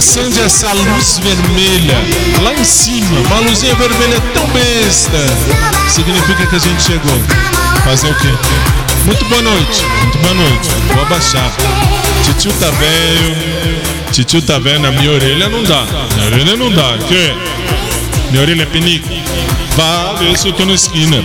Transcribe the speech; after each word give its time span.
Acende 0.00 0.40
essa 0.40 0.72
luz 0.72 1.18
vermelha 1.18 1.94
lá 2.42 2.54
em 2.54 2.64
cima, 2.64 3.20
uma 3.20 3.40
luzinha 3.40 3.74
vermelha 3.74 4.18
tão 4.32 4.46
besta, 4.46 5.18
significa 5.90 6.46
que 6.46 6.56
a 6.56 6.58
gente 6.58 6.82
chegou. 6.82 7.20
Fazer 7.84 8.08
o 8.08 8.14
quê? 8.14 8.28
Muito 9.04 9.22
boa 9.26 9.42
noite, 9.42 9.84
muito 10.00 10.18
boa 10.18 10.32
noite. 10.32 10.70
Vou 10.94 11.02
abaixar. 11.02 11.52
Titio 12.24 12.50
tá 12.54 12.70
velho. 12.70 13.36
Titio 14.10 14.40
tá 14.40 14.58
velho 14.58 14.80
na 14.80 14.90
minha 14.90 15.12
orelha 15.12 15.50
não 15.50 15.62
dá. 15.64 15.84
Minha 16.14 16.26
orelha 16.28 16.56
não 16.56 16.72
dá. 16.72 16.96
Que? 17.06 17.34
Minha 18.30 18.40
orelha 18.42 18.62
é 18.62 18.66
pinico. 18.66 19.08
Vá 19.76 20.14
ver 20.18 20.36
se 20.36 20.48
eu 20.48 20.52
tô 20.52 20.64
na 20.64 20.74
esquina. 20.74 21.22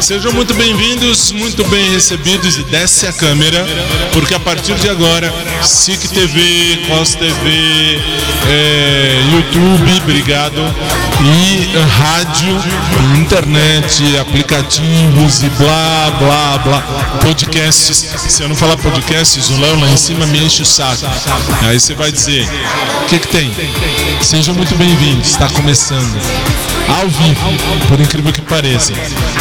Sejam 0.00 0.32
muito 0.32 0.54
bem-vindos, 0.54 1.32
muito 1.32 1.64
bem 1.64 1.90
recebidos 1.90 2.56
e 2.58 2.64
desce 2.64 3.06
a 3.06 3.12
câmera, 3.12 3.66
porque 4.12 4.34
a 4.34 4.40
partir 4.40 4.74
de 4.74 4.88
agora, 4.88 5.32
SIC 5.62 6.08
TV, 6.08 6.78
Cos 6.88 7.14
TV, 7.14 8.00
é, 8.48 9.22
YouTube, 9.32 9.98
obrigado, 10.02 10.60
e 11.22 11.78
rádio, 11.98 12.56
internet, 13.18 14.16
aplicativos 14.18 15.42
e 15.42 15.50
blá, 15.50 16.10
blá, 16.18 16.58
blá, 16.58 16.80
podcasts. 17.22 17.96
Se 18.16 18.42
eu 18.42 18.48
não 18.48 18.56
falar 18.56 18.76
podcasts, 18.76 19.50
o 19.50 19.60
Léo 19.60 19.78
lá 19.80 19.90
em 19.90 19.96
cima 19.96 20.26
me 20.26 20.44
enche 20.44 20.62
o 20.62 20.66
saco. 20.66 21.06
Aí 21.62 21.78
você 21.78 21.94
vai 21.94 22.10
dizer, 22.10 22.48
o 23.02 23.06
que 23.06 23.18
que 23.18 23.28
tem? 23.28 23.52
Sejam 24.22 24.54
muito 24.54 24.74
bem-vindos, 24.76 25.28
está 25.28 25.48
começando 25.48 26.20
ao 26.88 27.08
vivo, 27.08 27.69
por 27.88 28.00
incrível 28.00 28.32
que 28.32 28.42
pareça. 28.42 28.92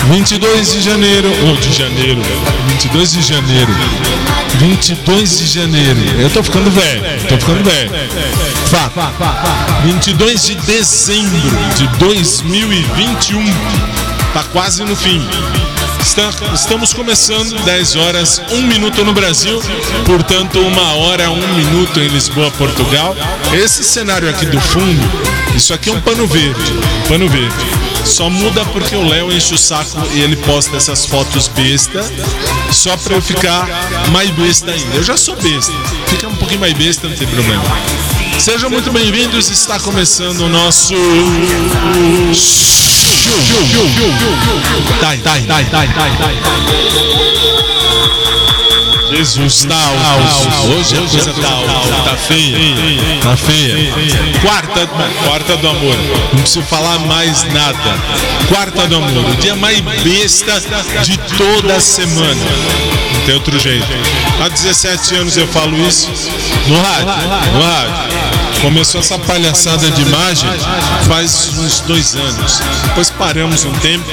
22 0.09 0.73
de 0.73 0.81
janeiro, 0.81 1.29
ou 1.47 1.55
de 1.57 1.73
janeiro, 1.73 2.21
22 2.67 3.11
de 3.13 3.21
janeiro, 3.21 3.71
22 4.59 5.39
de 5.39 5.47
janeiro. 5.47 5.99
Eu 6.19 6.29
tô 6.29 6.43
ficando 6.43 6.71
velho, 6.71 7.01
tô 7.27 7.37
ficando 7.37 7.63
velho. 7.63 7.91
Fato. 8.69 8.93
22 9.83 10.45
de 10.45 10.55
dezembro 10.55 11.51
de 11.75 11.87
2021. 11.97 13.43
Tá 14.33 14.43
quase 14.51 14.83
no 14.83 14.95
fim. 14.95 15.21
Estamos 16.55 16.91
começando 16.91 17.63
10 17.63 17.95
horas, 17.95 18.41
1 18.49 18.63
minuto 18.63 19.05
no 19.05 19.13
Brasil, 19.13 19.61
portanto, 20.07 20.59
uma 20.59 20.95
hora, 20.95 21.29
1 21.29 21.53
minuto 21.53 21.99
em 21.99 22.07
Lisboa, 22.07 22.49
Portugal. 22.49 23.15
Esse 23.53 23.83
cenário 23.83 24.27
aqui 24.27 24.47
do 24.47 24.59
fundo, 24.59 25.07
isso 25.55 25.71
aqui 25.71 25.91
é 25.91 25.93
um 25.93 26.01
pano 26.01 26.25
verde. 26.25 26.59
Pano 27.07 27.29
verde. 27.29 27.53
Só 28.03 28.27
muda 28.27 28.65
porque 28.65 28.95
o 28.95 29.07
Léo 29.07 29.31
enche 29.31 29.53
o 29.53 29.57
saco 29.57 30.01
e 30.11 30.21
ele 30.21 30.35
posta 30.37 30.75
essas 30.77 31.05
fotos 31.05 31.47
besta, 31.47 32.03
só 32.71 32.97
pra 32.97 33.15
eu 33.15 33.21
ficar 33.21 33.67
mais 34.11 34.31
besta 34.31 34.71
ainda. 34.71 34.95
Eu 34.95 35.03
já 35.03 35.15
sou 35.15 35.35
besta, 35.35 35.71
fica 36.07 36.27
um 36.27 36.35
pouquinho 36.35 36.61
mais 36.61 36.73
besta, 36.73 37.07
não 37.07 37.15
tem 37.15 37.27
problema. 37.27 37.63
Sejam 38.39 38.71
muito 38.71 38.91
bem-vindos, 38.91 39.51
está 39.51 39.79
começando 39.79 40.39
o 40.39 40.49
nosso. 40.49 40.95
Dai, 45.01 45.17
dai, 45.17 45.41
dai, 45.41 45.65
dai, 45.65 45.87
dai, 45.87 46.11
dai. 46.17 46.37
Jesus 49.11 49.65
tal, 49.65 49.93
hoje 50.71 50.95
a 50.95 50.99
coisa 50.99 51.33
tá, 51.33 51.49
tá 52.05 52.15
feia, 52.15 52.57
tá 53.21 53.35
feia. 53.35 53.91
Quarta, 54.39 54.87
quarta 55.25 55.57
do 55.57 55.67
amor, 55.67 55.95
não 56.31 56.39
preciso 56.41 56.61
falar 56.61 56.99
mais 56.99 57.43
nada. 57.51 57.99
Quarta 58.47 58.87
do 58.87 58.95
amor, 58.97 59.25
o 59.25 59.35
dia 59.37 59.55
mais 59.55 59.81
besta 59.81 60.61
de 61.03 61.17
toda 61.37 61.75
a 61.75 61.79
semana. 61.81 62.45
Não 63.15 63.21
tem 63.25 63.33
outro 63.35 63.59
jeito. 63.59 63.87
Há 64.41 64.47
17 64.47 65.15
anos 65.15 65.35
eu 65.35 65.47
falo 65.47 65.75
isso 65.85 66.07
no 66.67 66.79
rádio, 66.79 67.05
no 67.53 67.61
rádio. 67.63 68.28
Começou 68.61 68.99
essa 68.99 69.17
palhaçada 69.19 69.89
de 69.91 70.01
imagem 70.01 70.49
faz 71.07 71.49
uns 71.57 71.79
dois 71.81 72.15
anos. 72.15 72.61
Depois 72.87 73.09
paramos 73.09 73.63
um 73.63 73.71
tempo. 73.79 74.05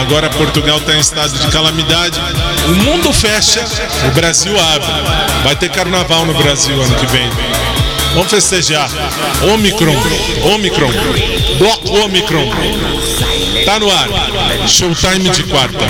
Agora 0.00 0.28
Portugal 0.30 0.78
está 0.78 0.94
em 0.94 1.00
estado 1.00 1.38
de 1.38 1.50
calamidade. 1.50 2.20
O 2.68 2.74
mundo 2.84 3.12
fecha, 3.12 3.64
o 4.06 4.10
Brasil 4.14 4.52
abre. 4.58 4.88
Vai 5.42 5.56
ter 5.56 5.70
carnaval 5.70 6.26
no 6.26 6.34
Brasil 6.34 6.80
ano 6.80 6.94
que 6.96 7.06
vem. 7.06 7.30
Vamos 8.14 8.30
festejar. 8.30 8.88
Omicron, 9.52 9.96
Omicron, 10.54 10.92
Bloco 11.58 11.98
Omicron. 12.04 12.50
Tá 13.64 13.80
no 13.80 13.90
ar. 13.90 14.08
Showtime 14.68 15.30
de 15.30 15.44
quarta. 15.44 15.84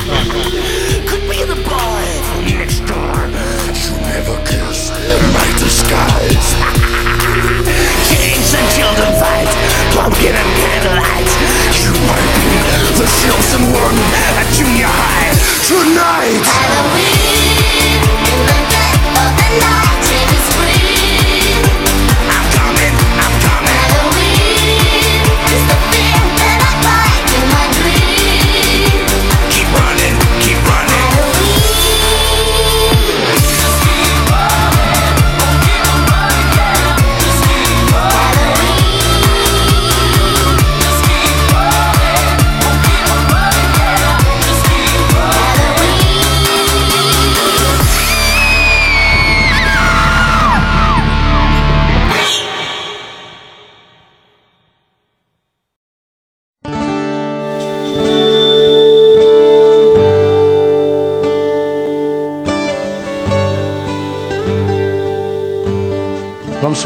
Kings 5.64 6.23
pumpkin 10.24 10.36
and 10.36 10.56
candlelight. 10.56 11.28
You 11.84 11.92
might 12.08 12.32
be 12.40 12.56
the 12.96 13.06
chosen 13.20 13.62
one 13.72 13.98
at 14.40 14.46
junior 14.52 14.88
high 14.88 15.32
tonight. 15.68 16.40
Halloween, 16.44 18.00
in 18.32 18.40
the 18.48 18.58
dead 18.72 19.00
of 19.20 19.30
the 19.36 19.48
night, 19.60 20.03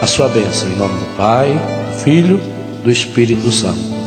a 0.00 0.06
sua 0.06 0.28
bênção 0.28 0.68
em 0.70 0.76
nome 0.76 0.98
do 0.98 1.16
Pai, 1.16 1.52
do 1.52 1.98
Filho, 2.02 2.40
do 2.82 2.90
Espírito 2.90 3.52
Santo. 3.52 3.99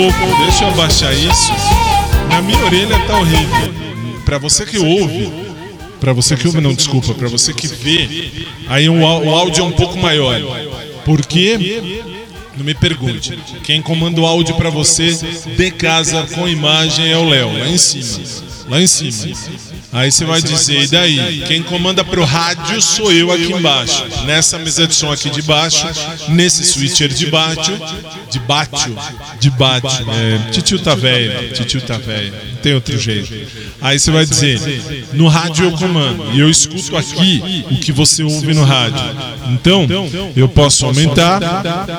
Pouco. 0.00 0.44
Deixa 0.44 0.64
eu 0.64 0.68
abaixar 0.68 1.12
isso. 1.12 1.52
Na 2.30 2.40
minha 2.40 2.64
orelha 2.64 2.98
tá 3.06 3.18
horrível. 3.18 3.74
Pra 4.24 4.38
você 4.38 4.64
que 4.64 4.78
ouve, 4.78 5.30
pra 6.00 6.12
você 6.12 6.36
que 6.36 6.46
ouve, 6.46 6.60
não, 6.60 6.72
desculpa, 6.72 7.12
pra 7.14 7.28
você 7.28 7.52
que 7.52 7.66
vê, 7.66 8.30
aí 8.68 8.88
o, 8.88 9.04
áudio 9.04 9.62
é 9.62 9.66
um 9.66 9.72
pouco 9.72 9.98
maior. 9.98 10.40
Porque, 11.04 11.82
não 12.56 12.64
me 12.64 12.74
pergunte, 12.74 13.36
quem 13.64 13.82
comanda 13.82 14.20
o 14.20 14.26
áudio 14.26 14.54
pra 14.54 14.70
você 14.70 15.12
de 15.56 15.70
casa 15.72 16.26
com 16.34 16.48
imagem 16.48 17.10
é 17.10 17.16
o 17.16 17.28
Léo, 17.28 17.58
lá 17.58 17.68
em 17.68 17.76
cima. 17.76 18.49
Lá 18.70 18.80
em 18.80 18.86
cima. 18.86 19.34
Aí 19.92 20.12
você 20.12 20.24
vai 20.24 20.40
dizer, 20.40 20.84
e 20.84 20.86
daí? 20.86 21.42
Quem 21.48 21.60
comanda 21.60 22.04
pro 22.04 22.24
rádio 22.24 22.80
sou 22.80 23.12
eu 23.12 23.32
aqui 23.32 23.52
embaixo. 23.52 24.04
Nessa 24.24 24.58
mesa 24.60 24.86
de 24.86 24.94
som 24.94 25.10
aqui 25.10 25.28
de 25.28 25.42
baixo, 25.42 25.84
nesse 26.28 26.64
switcher 26.64 27.08
de 27.08 27.26
baixo, 27.26 27.72
de 28.30 28.38
baixo, 28.38 28.96
de 29.40 29.50
baixo. 29.50 30.04
É, 30.08 30.50
titio 30.52 30.78
tá 30.78 30.94
velho, 30.94 31.52
titio 31.52 31.80
tá 31.80 31.98
velho. 31.98 32.32
Tem 32.62 32.74
outro 32.74 32.98
jeito. 32.98 33.32
Aí 33.80 33.98
você 33.98 34.10
vai 34.10 34.26
dizer, 34.26 34.60
no 35.12 35.28
rádio 35.28 35.66
eu 35.66 35.72
comando. 35.72 36.30
E 36.34 36.40
eu 36.40 36.50
escuto 36.50 36.96
aqui 36.96 37.64
o 37.70 37.76
que 37.76 37.92
você 37.92 38.22
ouve 38.22 38.52
no 38.54 38.64
rádio. 38.64 39.02
Então, 39.50 39.86
eu 40.36 40.48
posso 40.48 40.84
aumentar, 40.86 41.40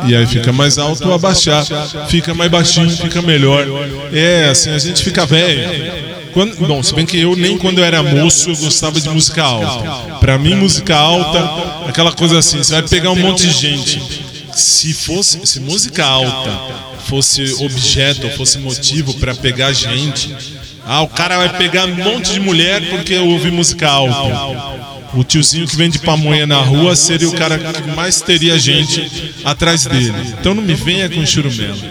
e 0.08 0.16
aí 0.16 0.26
fica 0.28 0.52
mais 0.54 0.78
alto 0.78 1.08
ou 1.08 1.14
abaixar. 1.14 1.66
Fica 2.08 2.34
mais 2.34 2.52
baixinho, 2.52 2.90
fica 2.90 3.22
melhor. 3.22 3.66
É, 4.14 4.50
assim, 4.50 4.70
a 4.72 4.80
gente 4.80 5.04
fica 5.04 5.26
velho. 5.26 6.12
Quando- 6.34 6.56
bom, 6.66 6.82
se 6.82 6.94
bem 6.96 7.06
que 7.06 7.18
eu 7.20 7.36
nem 7.36 7.58
quando 7.58 7.80
eu 7.80 7.84
era 7.84 8.02
moço 8.02 8.52
eu 8.52 8.56
gostava 8.56 9.02
de 9.02 9.10
música 9.10 9.44
alta. 9.44 10.18
Pra 10.20 10.38
mim, 10.38 10.56
música 10.56 10.96
alta, 10.96 11.90
aquela 11.90 12.12
coisa 12.14 12.38
assim, 12.40 12.58
você 12.60 12.74
vai 12.74 12.84
pegar 12.84 13.12
um 13.12 13.16
monte 13.18 13.48
de 13.48 13.54
gente. 13.54 14.02
Se 14.54 14.94
fosse, 14.94 15.40
se 15.46 15.60
música 15.60 16.06
alta 16.06 16.91
fosse 17.12 17.56
objeto, 17.62 18.30
fosse 18.30 18.58
motivo 18.58 19.14
pra 19.16 19.36
pegar 19.36 19.74
gente, 19.74 20.34
ah, 20.86 21.02
o 21.02 21.10
cara 21.10 21.38
vai 21.38 21.58
pegar 21.58 21.86
um 21.86 21.96
monte 21.96 22.32
de 22.32 22.40
mulher 22.40 22.90
porque 22.90 23.18
ouve 23.18 23.52
música 23.52 23.90
alta. 23.90 24.80
O 25.14 25.22
tiozinho 25.22 25.68
que 25.68 25.76
vende 25.76 26.00
pamonha 26.00 26.48
na 26.48 26.62
rua 26.62 26.96
seria 26.96 27.28
o 27.28 27.34
cara 27.34 27.60
que 27.60 27.92
mais 27.92 28.22
teria 28.22 28.58
gente 28.58 29.34
atrás 29.44 29.84
dele. 29.84 30.14
Então 30.40 30.56
não 30.56 30.64
me 30.64 30.74
venha 30.74 31.10
com 31.10 31.26
churumelo. 31.26 31.82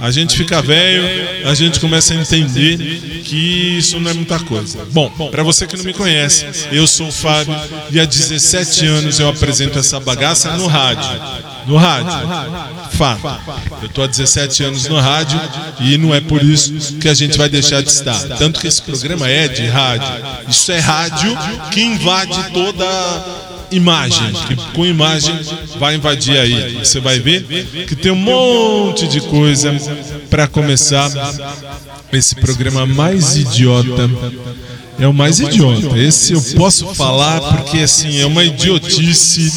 A 0.00 0.12
gente 0.12 0.36
fica 0.36 0.62
velho, 0.62 1.48
a 1.48 1.54
gente 1.54 1.80
começa 1.80 2.14
a 2.14 2.16
entender 2.16 2.78
que 3.24 3.78
isso 3.78 3.98
não 3.98 4.12
é 4.12 4.14
muita 4.14 4.38
coisa. 4.38 4.86
Bom, 4.92 5.10
para 5.28 5.42
você 5.42 5.66
que 5.66 5.76
não 5.76 5.84
me 5.84 5.92
conhece, 5.92 6.46
eu 6.70 6.86
sou 6.86 7.08
o 7.08 7.12
Fábio 7.12 7.52
e 7.90 7.98
há 7.98 8.04
17 8.04 8.86
anos 8.86 9.18
eu 9.18 9.28
apresento 9.28 9.76
essa 9.76 9.98
bagaça 9.98 10.56
no 10.56 10.68
rádio. 10.68 11.57
No 11.68 11.76
rádio. 11.76 12.10
Fato. 12.92 13.40
Eu 13.82 13.88
tô 13.90 14.02
há 14.02 14.06
17 14.06 14.64
anos 14.64 14.88
no 14.88 14.98
rádio 14.98 15.38
e 15.80 15.98
não 15.98 16.14
é 16.14 16.20
por 16.20 16.42
isso 16.42 16.94
que 16.94 17.08
a 17.08 17.14
gente 17.14 17.36
vai 17.36 17.48
deixar 17.48 17.82
de 17.82 17.90
estar. 17.90 18.18
Tanto 18.38 18.58
que 18.58 18.66
esse 18.66 18.80
programa 18.80 19.28
é 19.28 19.46
de 19.46 19.66
rádio. 19.66 20.08
Isso 20.48 20.72
é 20.72 20.78
rádio 20.78 21.36
que 21.70 21.82
invade 21.82 22.50
toda 22.52 22.86
imagem, 23.70 24.32
que 24.46 24.56
com 24.74 24.86
imagem 24.86 25.38
vai 25.78 25.96
invadir 25.96 26.38
aí. 26.38 26.78
Você 26.78 27.00
vai 27.00 27.20
ver 27.20 27.44
que 27.86 27.94
tem 27.94 28.12
um 28.12 28.16
monte 28.16 29.06
de 29.06 29.20
coisa 29.20 29.70
para 30.30 30.46
começar 30.46 31.10
esse 32.10 32.34
programa 32.34 32.86
mais 32.86 33.36
idiota. 33.36 34.10
É 34.98 35.06
o 35.06 35.12
mais 35.12 35.38
idiota. 35.38 35.98
Esse 35.98 36.32
eu 36.32 36.42
posso 36.56 36.86
falar 36.94 37.40
porque 37.40 37.78
assim 37.78 38.20
é 38.20 38.26
uma 38.26 38.42
idiotice 38.42 39.52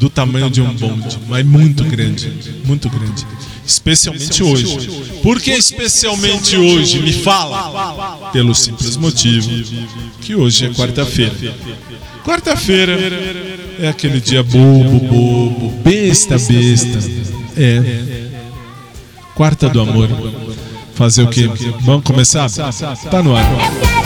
do 0.00 0.08
tamanho 0.08 0.48
de 0.48 0.62
um 0.62 0.72
bonde, 0.72 1.18
mas 1.28 1.44
muito 1.44 1.84
grande, 1.84 2.32
muito 2.64 2.88
grande. 2.88 3.26
Especialmente 3.66 4.42
hoje. 4.42 4.90
Por 5.22 5.38
que 5.38 5.50
especialmente 5.50 6.56
hoje? 6.56 6.98
Me 7.00 7.12
fala. 7.12 8.30
Pelo 8.32 8.54
simples 8.54 8.96
motivo 8.96 9.50
que 10.22 10.34
hoje 10.34 10.66
é 10.66 10.70
quarta-feira. 10.70 11.34
Quarta-feira 12.24 12.98
é 13.78 13.88
aquele 13.88 14.20
dia 14.20 14.42
bobo, 14.42 14.98
bobo, 15.00 15.70
besta, 15.82 16.38
besta. 16.38 16.98
É. 17.56 18.30
Quarta 19.34 19.68
do 19.68 19.82
amor. 19.82 20.08
Fazer 20.94 21.24
o 21.24 21.28
quê? 21.28 21.48
Vamos 21.82 22.04
começar? 22.04 22.48
Tá 23.10 23.22
no 23.22 23.36
ar. 23.36 23.99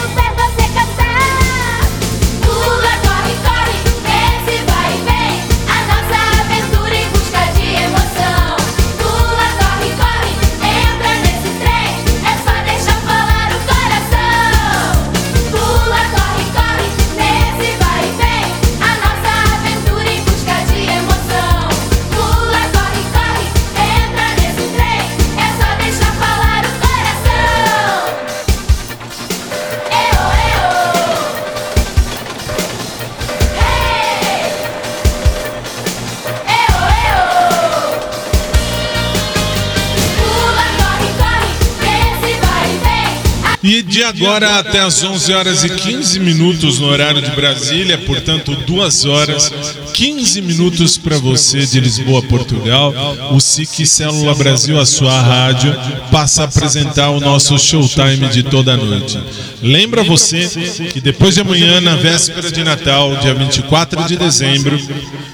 Agora 44.04 44.58
até 44.58 44.80
as 44.80 45.02
11 45.02 45.32
horas 45.32 45.64
e 45.64 45.68
15 45.68 46.20
minutos 46.20 46.78
no 46.78 46.86
horário 46.86 47.20
de 47.20 47.30
Brasília, 47.30 47.98
portanto, 47.98 48.54
2 48.54 49.04
horas 49.06 49.52
15 49.92 50.42
minutos 50.42 50.98
para 50.98 51.18
você 51.18 51.64
de 51.64 51.80
Lisboa, 51.80 52.22
Portugal. 52.22 52.92
O 53.32 53.40
SIC 53.40 53.86
Célula 53.86 54.34
Brasil, 54.34 54.78
a 54.78 54.84
sua 54.84 55.20
rádio, 55.20 55.74
passa 56.10 56.42
a 56.42 56.44
apresentar 56.46 57.10
o 57.10 57.20
nosso 57.20 57.58
showtime 57.58 58.28
de 58.28 58.42
toda 58.42 58.74
a 58.74 58.76
noite. 58.76 59.18
Lembra 59.62 60.02
você 60.02 60.48
que 60.92 61.00
depois 61.00 61.34
de 61.34 61.40
amanhã, 61.40 61.80
na 61.80 61.96
véspera 61.96 62.50
de 62.50 62.62
Natal, 62.62 63.16
dia 63.16 63.34
24 63.34 64.04
de 64.04 64.16
dezembro, 64.16 64.78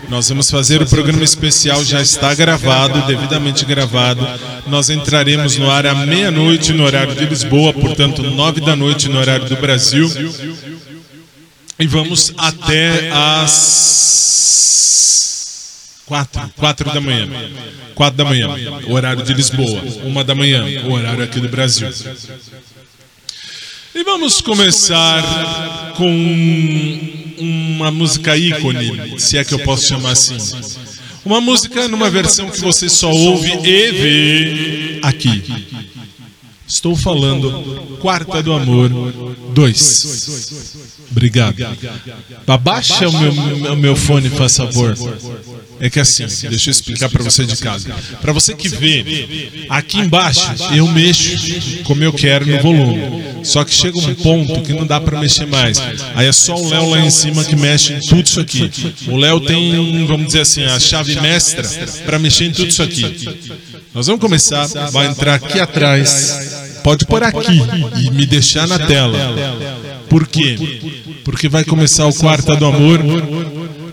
nós 0.09 0.29
vamos 0.29 0.51
fazer 0.51 0.83
o 0.83 0.87
programa 0.87 1.23
especial, 1.23 1.85
já 1.85 2.03
está 2.03 2.35
gravado, 2.35 3.07
devidamente 3.07 3.65
gravado. 3.65 4.27
Nós 4.67 4.91
entraremos 4.91 5.57
no 5.57 5.71
ar 5.71 5.87
à 5.87 5.95
meia-noite 5.95 6.73
no 6.73 6.85
horário 6.85 7.15
de 7.15 7.25
Lisboa, 7.25 7.73
portanto, 7.73 8.23
da 8.61 8.77
noite 8.77 9.09
no 9.09 9.19
horário 9.19 9.47
do 9.47 9.57
Brasil. 9.57 10.11
E 11.79 11.87
vamos 11.87 12.33
até 12.37 13.11
às 13.11 14.41
quatro, 16.07 16.53
quatro 16.57 16.93
da 16.93 17.01
manhã. 17.01 17.29
Quatro 17.95 18.17
da 18.17 18.25
manhã, 18.25 18.49
horário 18.89 19.23
de 19.23 19.33
Lisboa. 19.33 19.83
Uma 20.05 20.23
da 20.23 20.35
manhã, 20.35 20.65
horário 20.87 21.25
aqui 21.25 21.41
do 21.41 21.49
Brasil. 21.49 21.89
E 23.95 24.05
vamos 24.05 24.41
começar 24.41 25.95
com 25.97 26.09
uma 27.39 27.91
música 27.91 28.37
ícone, 28.37 29.19
se 29.19 29.37
é 29.39 29.45
que 29.45 29.53
eu 29.53 29.59
posso 29.61 29.87
chamar 29.87 30.13
assim. 30.13 30.39
Uma 31.25 31.41
música 31.41 31.89
numa 31.89 32.09
versão 32.09 32.51
que 32.51 32.61
você 32.61 32.89
só 32.89 33.11
ouve 33.11 33.51
e 33.65 33.91
vê 33.93 35.01
aqui. 35.03 35.43
Estou 36.71 36.95
falando 36.95 37.99
Quarta 38.01 38.41
do 38.41 38.53
Amor 38.53 38.91
2. 39.53 41.07
Obrigado. 41.11 41.57
Abaixa 42.47 43.09
o 43.09 43.13
meu, 43.19 43.77
meu 43.77 43.97
fone, 43.97 44.31
faz 44.31 44.57
favor. 44.57 44.97
É 45.81 45.91
que 45.91 45.99
assim, 45.99 46.27
deixa 46.49 46.69
eu 46.69 46.73
explicar 46.73 47.09
para 47.09 47.25
você 47.25 47.45
de 47.45 47.57
casa. 47.57 47.93
Para 48.21 48.33
você 48.33 48.55
que 48.55 48.69
vê, 48.69 49.49
aqui 49.69 49.99
embaixo 49.99 50.49
eu 50.73 50.87
mexo 50.87 51.83
como 51.83 52.05
eu 52.05 52.13
quero 52.13 52.47
no 52.47 52.63
volume. 52.63 53.45
Só 53.45 53.65
que 53.65 53.75
chega 53.75 53.99
um 53.99 54.15
ponto 54.15 54.63
que 54.63 54.73
não 54.73 54.87
dá 54.87 55.01
para 55.01 55.19
mexer 55.19 55.47
mais. 55.47 55.77
Aí 56.15 56.29
é 56.29 56.33
só 56.33 56.55
o 56.55 56.69
Léo 56.69 56.91
lá 56.91 57.01
em 57.01 57.11
cima 57.11 57.43
que 57.43 57.57
mexe 57.57 57.95
em 57.95 58.01
tudo 58.01 58.27
isso 58.27 58.41
aqui. 58.41 58.71
O 59.09 59.17
Léo 59.17 59.41
tem, 59.41 60.07
vamos 60.07 60.27
dizer 60.27 60.43
assim, 60.43 60.63
a 60.63 60.79
chave 60.79 61.21
mestra 61.21 61.69
para 62.05 62.19
mexer 62.19 62.45
em 62.45 62.53
tudo 62.53 62.69
isso 62.69 62.83
aqui. 62.83 63.29
Nós 63.93 64.07
vamos 64.07 64.21
começar, 64.21 64.67
vai 64.93 65.07
entrar 65.07 65.35
aqui 65.35 65.59
atrás, 65.59 66.79
pode 66.85 67.05
pôr 67.07 67.23
aqui 67.25 67.61
e 67.99 68.11
me 68.11 68.25
deixar 68.25 68.69
na 68.69 68.79
tela. 68.79 69.19
Por 70.09 70.27
quê? 70.27 70.57
Porque 71.25 71.49
vai 71.49 71.65
começar 71.65 72.07
o 72.07 72.15
Quarta 72.15 72.55
do 72.57 72.67
Amor 72.67 73.01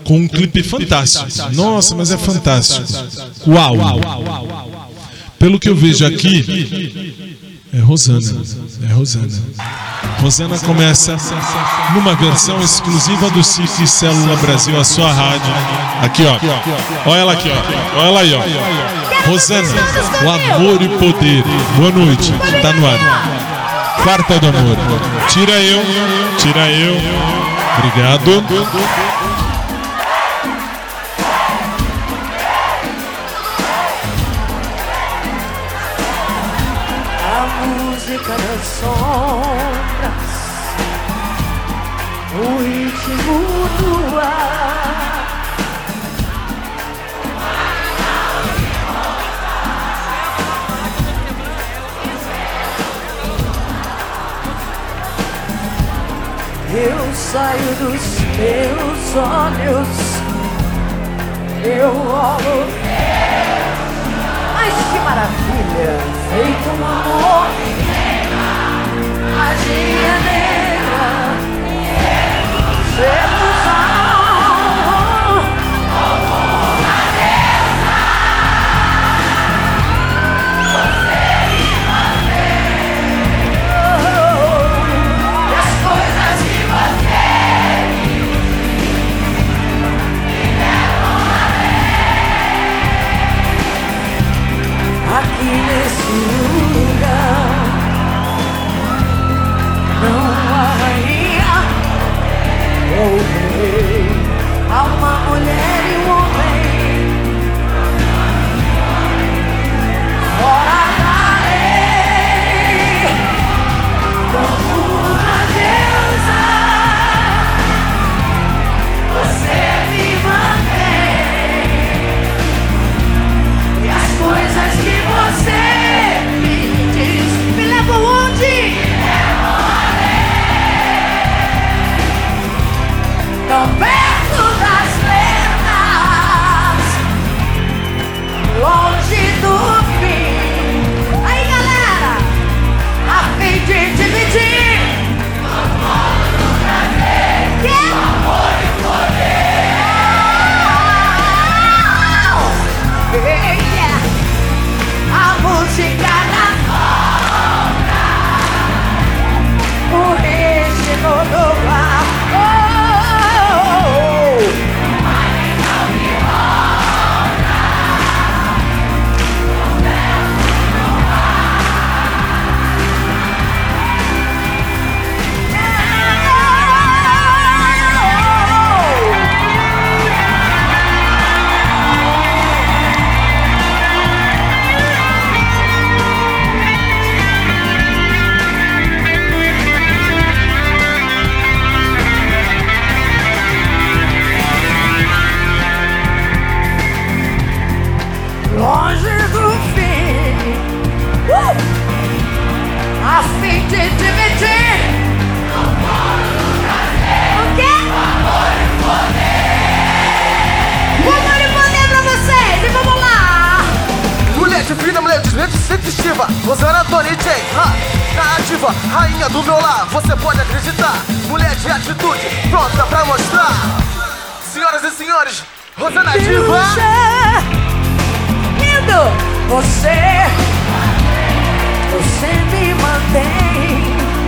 com 0.04 0.18
um 0.18 0.28
clipe 0.28 0.62
fantástico. 0.62 1.26
Nossa, 1.52 1.94
mas 1.94 2.10
é 2.10 2.18
fantástico. 2.18 2.86
Uau! 3.48 3.76
Pelo 5.38 5.58
que 5.58 5.68
eu 5.68 5.74
vejo 5.74 6.04
aqui, 6.06 7.14
é 7.72 7.80
Rosana. 7.80 8.42
É 8.88 8.92
Rosana. 8.92 9.28
Rosana 10.20 10.58
começa 10.58 11.16
numa 11.94 12.14
versão 12.14 12.60
exclusiva 12.60 13.30
do 13.30 13.42
SIC 13.42 13.86
Célula 13.86 14.36
Brasil, 14.36 14.78
a 14.78 14.84
sua 14.84 15.12
rádio. 15.12 15.52
Aqui, 16.02 16.24
ó. 16.24 17.10
Olha 17.10 17.20
ela 17.20 17.32
aqui, 17.32 17.50
ó. 17.50 17.98
Olha 17.98 18.08
ela 18.08 18.20
aí, 18.20 18.34
ó. 18.34 19.28
Rosana, 19.30 19.68
o 20.24 20.30
amor 20.30 20.80
e 20.82 20.88
poder. 20.88 21.44
Boa 21.76 21.90
noite. 21.90 22.32
Tá 22.62 22.72
no 22.72 22.86
ar. 22.86 22.98
Quarta 24.02 24.38
do 24.38 24.48
amor. 24.48 24.76
Tira 25.28 25.60
eu, 25.60 25.82
tira 26.38 26.70
eu. 26.70 26.96
Obrigado. 27.78 29.27
Das 38.58 38.66
sombras, 38.66 40.28
o 42.34 42.62
ritmo 42.62 43.38
do 43.78 44.18
ar. 44.18 44.58
Eu 56.70 57.14
saio 57.14 57.74
dos 57.76 58.02
teus 58.36 59.16
olhos, 59.16 59.88
eu 61.64 61.90
olho 62.10 62.88
mas 64.68 64.74
que 64.74 64.98
maravilha! 65.00 65.98
Feito 66.28 66.68
um 66.68 66.84
amor, 66.84 67.46
magia 69.48 70.14
negra, 70.26 71.08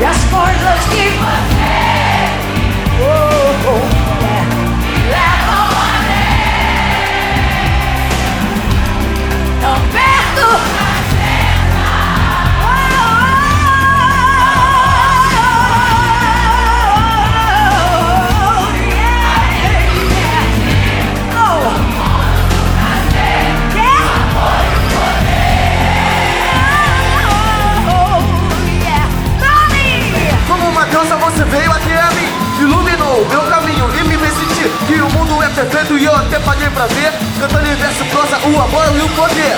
E 0.00 0.04
as 0.04 0.16
coisas 0.25 0.80
que 0.88 1.11
você 1.11 1.90
oh, 3.02 3.69
oh, 3.69 4.00
o 35.61 35.64
mundo 35.64 35.71
perfeito 35.71 35.99
e 35.99 36.05
eu 36.05 36.14
até 36.14 36.38
paguei 36.40 36.71
pra 36.71 36.87
ver 36.87 37.12
Cantando 37.38 37.67
em 37.67 37.75
verso 37.75 38.05
prosa, 38.07 38.38
o 38.38 38.61
amor 38.61 38.97
e 38.97 39.02
o 39.02 39.09
poder 39.11 39.57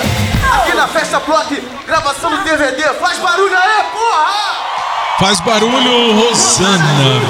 Aqui 0.53 0.73
na 0.75 0.87
festa 0.87 1.19
Block, 1.19 1.61
gravação 1.85 2.37
do 2.37 2.43
DVD 2.43 2.83
Faz 2.99 3.19
barulho 3.19 3.55
aí, 3.55 3.83
porra! 3.91 4.73
Faz 5.19 5.39
barulho, 5.39 6.19
Rosana. 6.19 7.21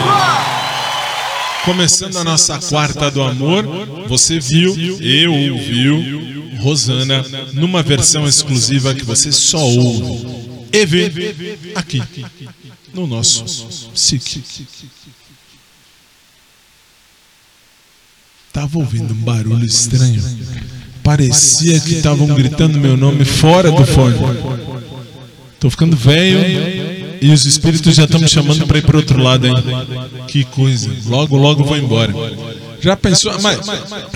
Começando 1.66 2.18
a 2.18 2.24
nossa 2.24 2.58
quarta 2.58 3.12
do 3.12 3.22
amor, 3.22 3.66
você 4.08 4.40
viu, 4.40 4.74
eu 5.02 5.34
ouviu, 5.34 6.58
Rosana, 6.60 7.24
numa 7.52 7.84
versão 7.84 8.26
exclusiva 8.26 8.96
que 8.96 9.04
você 9.04 9.32
só 9.32 9.60
ouve 9.60 10.26
e 10.72 10.86
vê 10.86 11.36
aqui, 11.76 12.02
no 12.94 13.06
nosso 13.06 13.46
SIC. 13.94 14.44
Tava 18.54 18.78
ouvindo 18.78 19.14
um 19.14 19.18
barulho 19.18 19.66
estranho. 19.66 20.24
Parecia 21.04 21.80
que 21.80 21.96
estavam 21.96 22.28
gritando 22.28 22.80
meu 22.80 22.96
nome 22.96 23.26
fora 23.26 23.72
do 23.72 23.84
fone. 23.84 24.16
Tô 25.60 25.72
ficando 25.72 25.98
velho 25.98 27.18
e 27.20 27.32
os 27.32 27.46
espíritos 27.46 27.96
já 27.96 28.04
estão 28.04 28.20
me 28.20 28.28
chamando 28.28 28.68
para 28.68 28.78
ir 28.78 28.84
pro 28.84 29.00
outro 29.00 29.20
lado, 29.22 29.48
hein? 29.48 29.54
Que 30.28 30.44
coisa. 30.44 30.90
Logo, 31.08 31.36
logo 31.36 31.64
vou 31.64 31.78
embora. 31.78 32.14
Já 32.80 32.96
pensou? 32.96 33.34
Mas, 33.42 33.60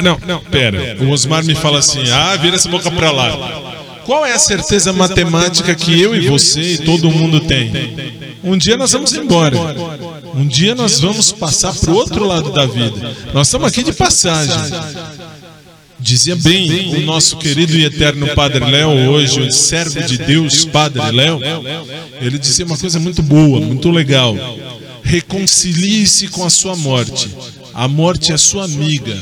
não, 0.03 0.19
não, 0.27 0.39
pera. 0.41 0.97
O 1.03 1.09
Osmar 1.09 1.43
me 1.43 1.55
fala 1.55 1.79
assim: 1.79 2.07
ah, 2.11 2.35
vira 2.35 2.57
essa 2.57 2.69
boca 2.69 2.91
pra 2.91 3.11
lá. 3.11 3.76
Qual 4.07 4.25
é 4.25 4.31
a 4.31 4.39
certeza 4.39 4.93
matemática 4.93 5.75
que 5.75 5.99
eu 6.01 6.15
e 6.15 6.29
você 6.29 6.61
e 6.61 6.77
todo 6.77 7.11
mundo 7.11 7.41
tem? 7.41 7.69
Um 8.41 8.57
dia 8.57 8.77
nós 8.77 8.93
vamos 8.93 9.11
embora. 9.11 9.57
Um 10.33 10.47
dia 10.47 10.73
nós 10.73 11.01
vamos 11.01 11.33
passar 11.33 11.73
pro 11.73 11.93
outro 11.93 12.25
lado 12.25 12.49
da 12.53 12.65
vida. 12.65 13.13
Nós 13.33 13.47
estamos 13.47 13.67
aqui 13.67 13.83
de 13.83 13.91
passagem. 13.91 14.55
Dizia 15.99 16.37
bem 16.37 16.95
o 16.95 17.01
nosso 17.01 17.35
querido 17.35 17.75
e 17.75 17.83
eterno 17.83 18.33
Padre 18.33 18.63
Léo, 18.63 18.91
hoje, 19.09 19.41
o 19.41 19.51
servo 19.51 20.01
de 20.01 20.17
Deus, 20.17 20.63
Padre 20.63 21.11
Léo, 21.11 21.41
ele 22.21 22.39
dizia 22.39 22.65
uma 22.65 22.77
coisa 22.77 22.97
muito 23.01 23.21
boa, 23.21 23.59
muito 23.59 23.91
legal. 23.91 24.37
Reconcilie-se 25.03 26.29
com 26.29 26.45
a 26.45 26.49
sua 26.49 26.77
morte. 26.77 27.29
A 27.73 27.89
morte 27.89 28.31
é 28.31 28.37
sua 28.37 28.63
amiga. 28.63 29.21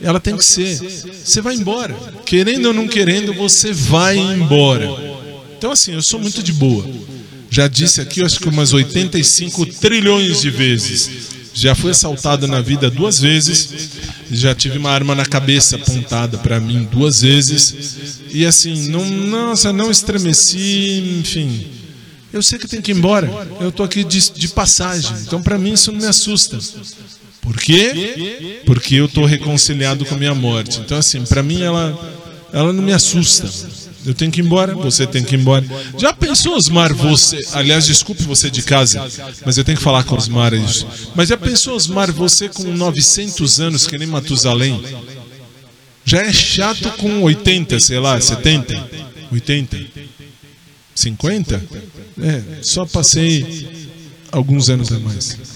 Ela 0.00 0.20
tem 0.20 0.36
que 0.36 0.44
ser. 0.44 0.78
Você 1.24 1.40
vai 1.40 1.54
embora. 1.54 1.94
Querendo 2.24 2.66
ou 2.66 2.74
não 2.74 2.86
querendo, 2.86 3.32
você 3.32 3.72
vai 3.72 4.16
embora. 4.18 4.88
Então, 5.56 5.70
assim, 5.70 5.92
eu 5.94 6.02
sou 6.02 6.20
muito 6.20 6.42
de 6.42 6.52
boa. 6.52 6.86
Já 7.50 7.68
disse 7.68 8.00
aqui, 8.00 8.22
acho 8.22 8.38
que 8.38 8.48
umas 8.48 8.72
85 8.72 9.66
trilhões 9.66 10.40
de 10.42 10.50
vezes. 10.50 11.10
Já 11.54 11.74
fui 11.74 11.90
assaltado 11.90 12.46
na 12.46 12.60
vida 12.60 12.90
duas 12.90 13.18
vezes. 13.18 13.70
Já 14.30 14.54
tive 14.54 14.76
uma 14.76 14.90
arma 14.90 15.14
na 15.14 15.24
cabeça 15.24 15.76
apontada 15.76 16.36
para 16.36 16.60
mim 16.60 16.86
duas 16.90 17.22
vezes. 17.22 18.20
E 18.30 18.44
assim, 18.44 18.90
não, 18.90 19.08
nossa, 19.08 19.72
não 19.72 19.90
estremeci, 19.90 21.18
enfim. 21.20 21.66
Eu 22.30 22.42
sei 22.42 22.58
que 22.58 22.68
tem 22.68 22.82
que 22.82 22.92
ir 22.92 22.96
embora. 22.96 23.30
Eu 23.58 23.72
tô 23.72 23.82
aqui 23.82 24.04
de, 24.04 24.30
de 24.32 24.48
passagem. 24.48 25.16
Então, 25.22 25.40
para 25.40 25.56
mim, 25.56 25.72
isso 25.72 25.90
não 25.90 26.00
me 26.00 26.06
assusta. 26.06 26.58
Por 27.46 27.56
quê? 27.58 28.62
Porque 28.66 28.96
eu 28.96 29.08
tô 29.08 29.24
reconciliado 29.24 30.04
com 30.04 30.16
a 30.16 30.18
minha 30.18 30.34
morte. 30.34 30.80
Então, 30.80 30.98
assim, 30.98 31.24
para 31.24 31.44
mim, 31.44 31.62
ela, 31.62 31.96
ela 32.52 32.72
não 32.72 32.82
me 32.82 32.92
assusta. 32.92 33.48
Eu 34.04 34.12
tenho 34.14 34.32
que 34.32 34.40
ir 34.40 34.44
embora, 34.44 34.74
você 34.74 35.06
tem 35.06 35.22
que 35.22 35.36
ir 35.36 35.38
embora. 35.38 35.64
Já 35.96 36.12
pensou, 36.12 36.56
Osmar, 36.56 36.92
você. 36.92 37.46
Aliás, 37.52 37.86
desculpe 37.86 38.24
você 38.24 38.50
de 38.50 38.62
casa, 38.62 39.08
mas 39.44 39.56
eu 39.56 39.62
tenho 39.62 39.78
que 39.78 39.84
falar 39.84 40.02
com 40.02 40.16
Osmar 40.16 40.54
isso. 40.54 40.88
Mas 41.14 41.28
já 41.28 41.36
pensou, 41.36 41.76
Osmar, 41.76 42.12
você 42.12 42.48
com 42.48 42.64
900 42.64 43.60
anos, 43.60 43.86
que 43.86 43.96
nem 43.96 44.08
Matusalém? 44.08 44.82
Já 46.04 46.22
é 46.22 46.32
chato 46.32 46.90
com 46.98 47.22
80, 47.22 47.78
sei 47.78 48.00
lá, 48.00 48.20
70, 48.20 48.88
80, 49.30 49.86
50? 50.96 51.64
É, 52.20 52.42
só 52.60 52.84
passei 52.84 53.86
alguns 54.32 54.68
anos 54.68 54.90
a 54.90 54.98
mais. 54.98 55.55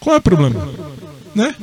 Qual 0.00 0.16
é 0.16 0.18
o 0.18 0.22
problema? 0.22 0.68
Né? 1.34 1.54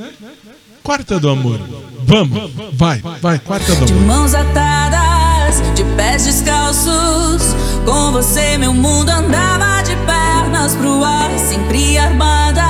Quarta 0.83 1.19
do 1.19 1.29
amor. 1.29 1.59
Vamos, 2.05 2.51
vai, 2.73 3.01
vai, 3.21 3.39
quarta 3.39 3.73
do 3.75 3.85
De 3.85 3.93
amor. 3.93 4.05
mãos 4.05 4.33
atadas, 4.35 5.61
de 5.75 5.83
pés 5.95 6.25
descalços. 6.25 7.55
Com 7.85 8.11
você, 8.11 8.57
meu 8.57 8.73
mundo 8.73 9.09
andava 9.09 9.81
de 9.83 9.95
pernas 10.05 10.75
pro 10.75 11.03
ar, 11.03 11.29
sempre 11.39 11.97
armada. 11.97 12.63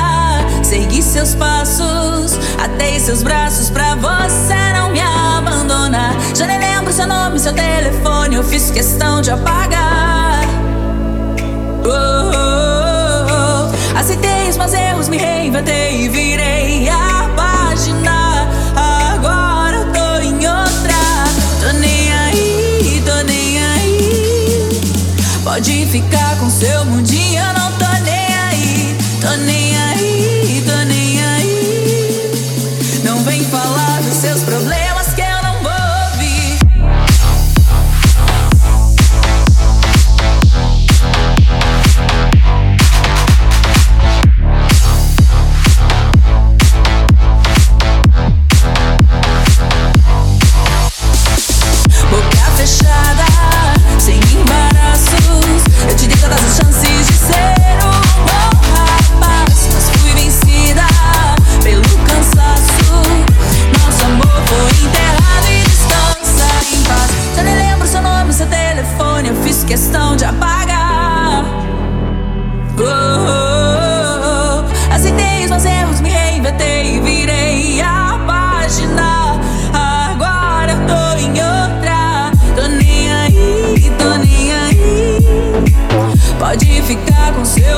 Segui 0.64 1.02
seus 1.02 1.36
passos, 1.36 2.38
atei 2.64 3.00
seus 3.00 3.22
braços 3.24 3.70
pra 3.70 3.96
você 3.96 4.74
não 4.74 4.92
me 4.92 5.00
abandonar. 5.02 6.16
Já 6.36 6.46
nem 6.48 6.60
lembro 6.60 6.94
seu 6.94 7.08
nome, 7.08 7.40
seu 7.40 7.54
telefone, 7.54 8.36
eu 8.36 8.44
fiz 8.44 8.70
questão 8.72 9.22
de 9.22 9.32
apagar. 9.32 10.44
Oh. 11.86 12.33
Meus 14.58 14.74
erros, 14.74 15.10
me 15.10 15.18
reinventei 15.18 16.06
e 16.06 16.10
virei 16.10 16.88
a 16.88 17.30
página. 17.36 18.48
Agora 18.76 19.78
eu 19.78 19.92
tô 19.92 20.22
em 20.22 20.36
outra. 20.48 20.94
Tô 21.60 21.78
nem 21.80 22.14
aí, 22.14 23.04
tô 23.06 23.24
nem 23.24 23.64
aí. 23.64 24.82
Pode 25.44 25.86
ficar 25.88 26.38
com 26.38 26.50
seu 26.50 26.86
mundinho, 26.86 27.42
eu 27.42 27.54
não 27.54 27.63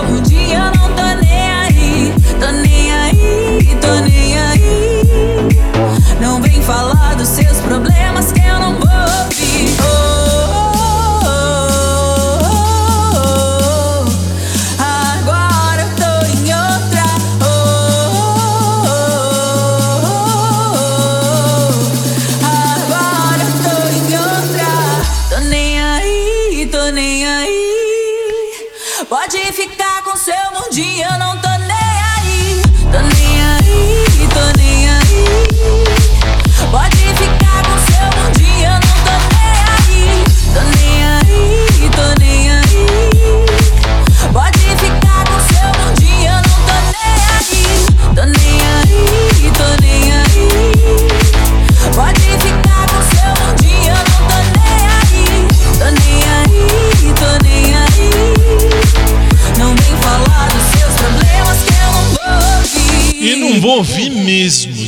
ficar 0.05 0.71
com 0.71 0.74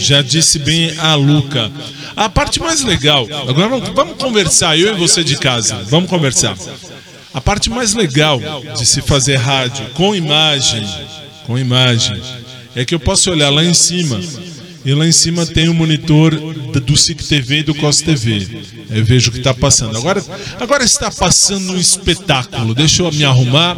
já 0.08 0.22
disse 0.22 0.58
bem 0.60 0.93
a 0.98 1.15
Luca. 1.15 1.72
A 2.15 2.30
parte 2.30 2.60
mais 2.60 2.82
legal, 2.84 3.28
agora 3.48 3.67
vamos, 3.70 3.89
vamos 3.89 4.17
conversar, 4.17 4.78
eu 4.78 4.93
e 4.93 4.98
você 4.98 5.24
de 5.24 5.38
casa, 5.38 5.84
vamos 5.89 6.10
conversar. 6.10 6.56
A 7.34 7.41
parte 7.41 7.70
mais 7.70 7.93
legal 7.93 8.39
de 8.78 8.86
se 8.86 9.02
fazer 9.02 9.36
rádio 9.36 9.86
com 9.93 10.15
imagem, 10.15 10.88
com 11.46 11.58
imagem, 11.58 12.20
é 12.76 12.86
que 12.86 12.96
eu 12.96 13.00
posso 13.00 13.30
olhar 13.32 13.50
lá 13.50 13.63
em 13.63 13.74
cima 13.74 14.20
e 14.86 14.93
lá 14.93 15.06
em 15.06 15.12
cima 15.12 15.46
tem 15.46 15.67
o 15.67 15.74
monitor 15.74 16.34
d- 16.72 16.80
do 16.80 16.96
SIC 16.96 17.22
TV 17.28 17.60
e 17.60 17.63
do 17.63 17.76
COS 17.76 18.02
TV. 18.02 18.48
Eu 18.89 19.04
vejo 19.04 19.30
o 19.30 19.34
que 19.34 19.39
está 19.39 19.54
passando. 19.54 19.98
Agora, 19.98 20.24
agora 20.60 20.84
está 20.84 21.12
passando 21.12 21.74
um 21.74 21.78
espetáculo. 21.78 22.74
Deixa 22.74 23.04
eu 23.04 23.12
me 23.12 23.26
arrumar 23.26 23.76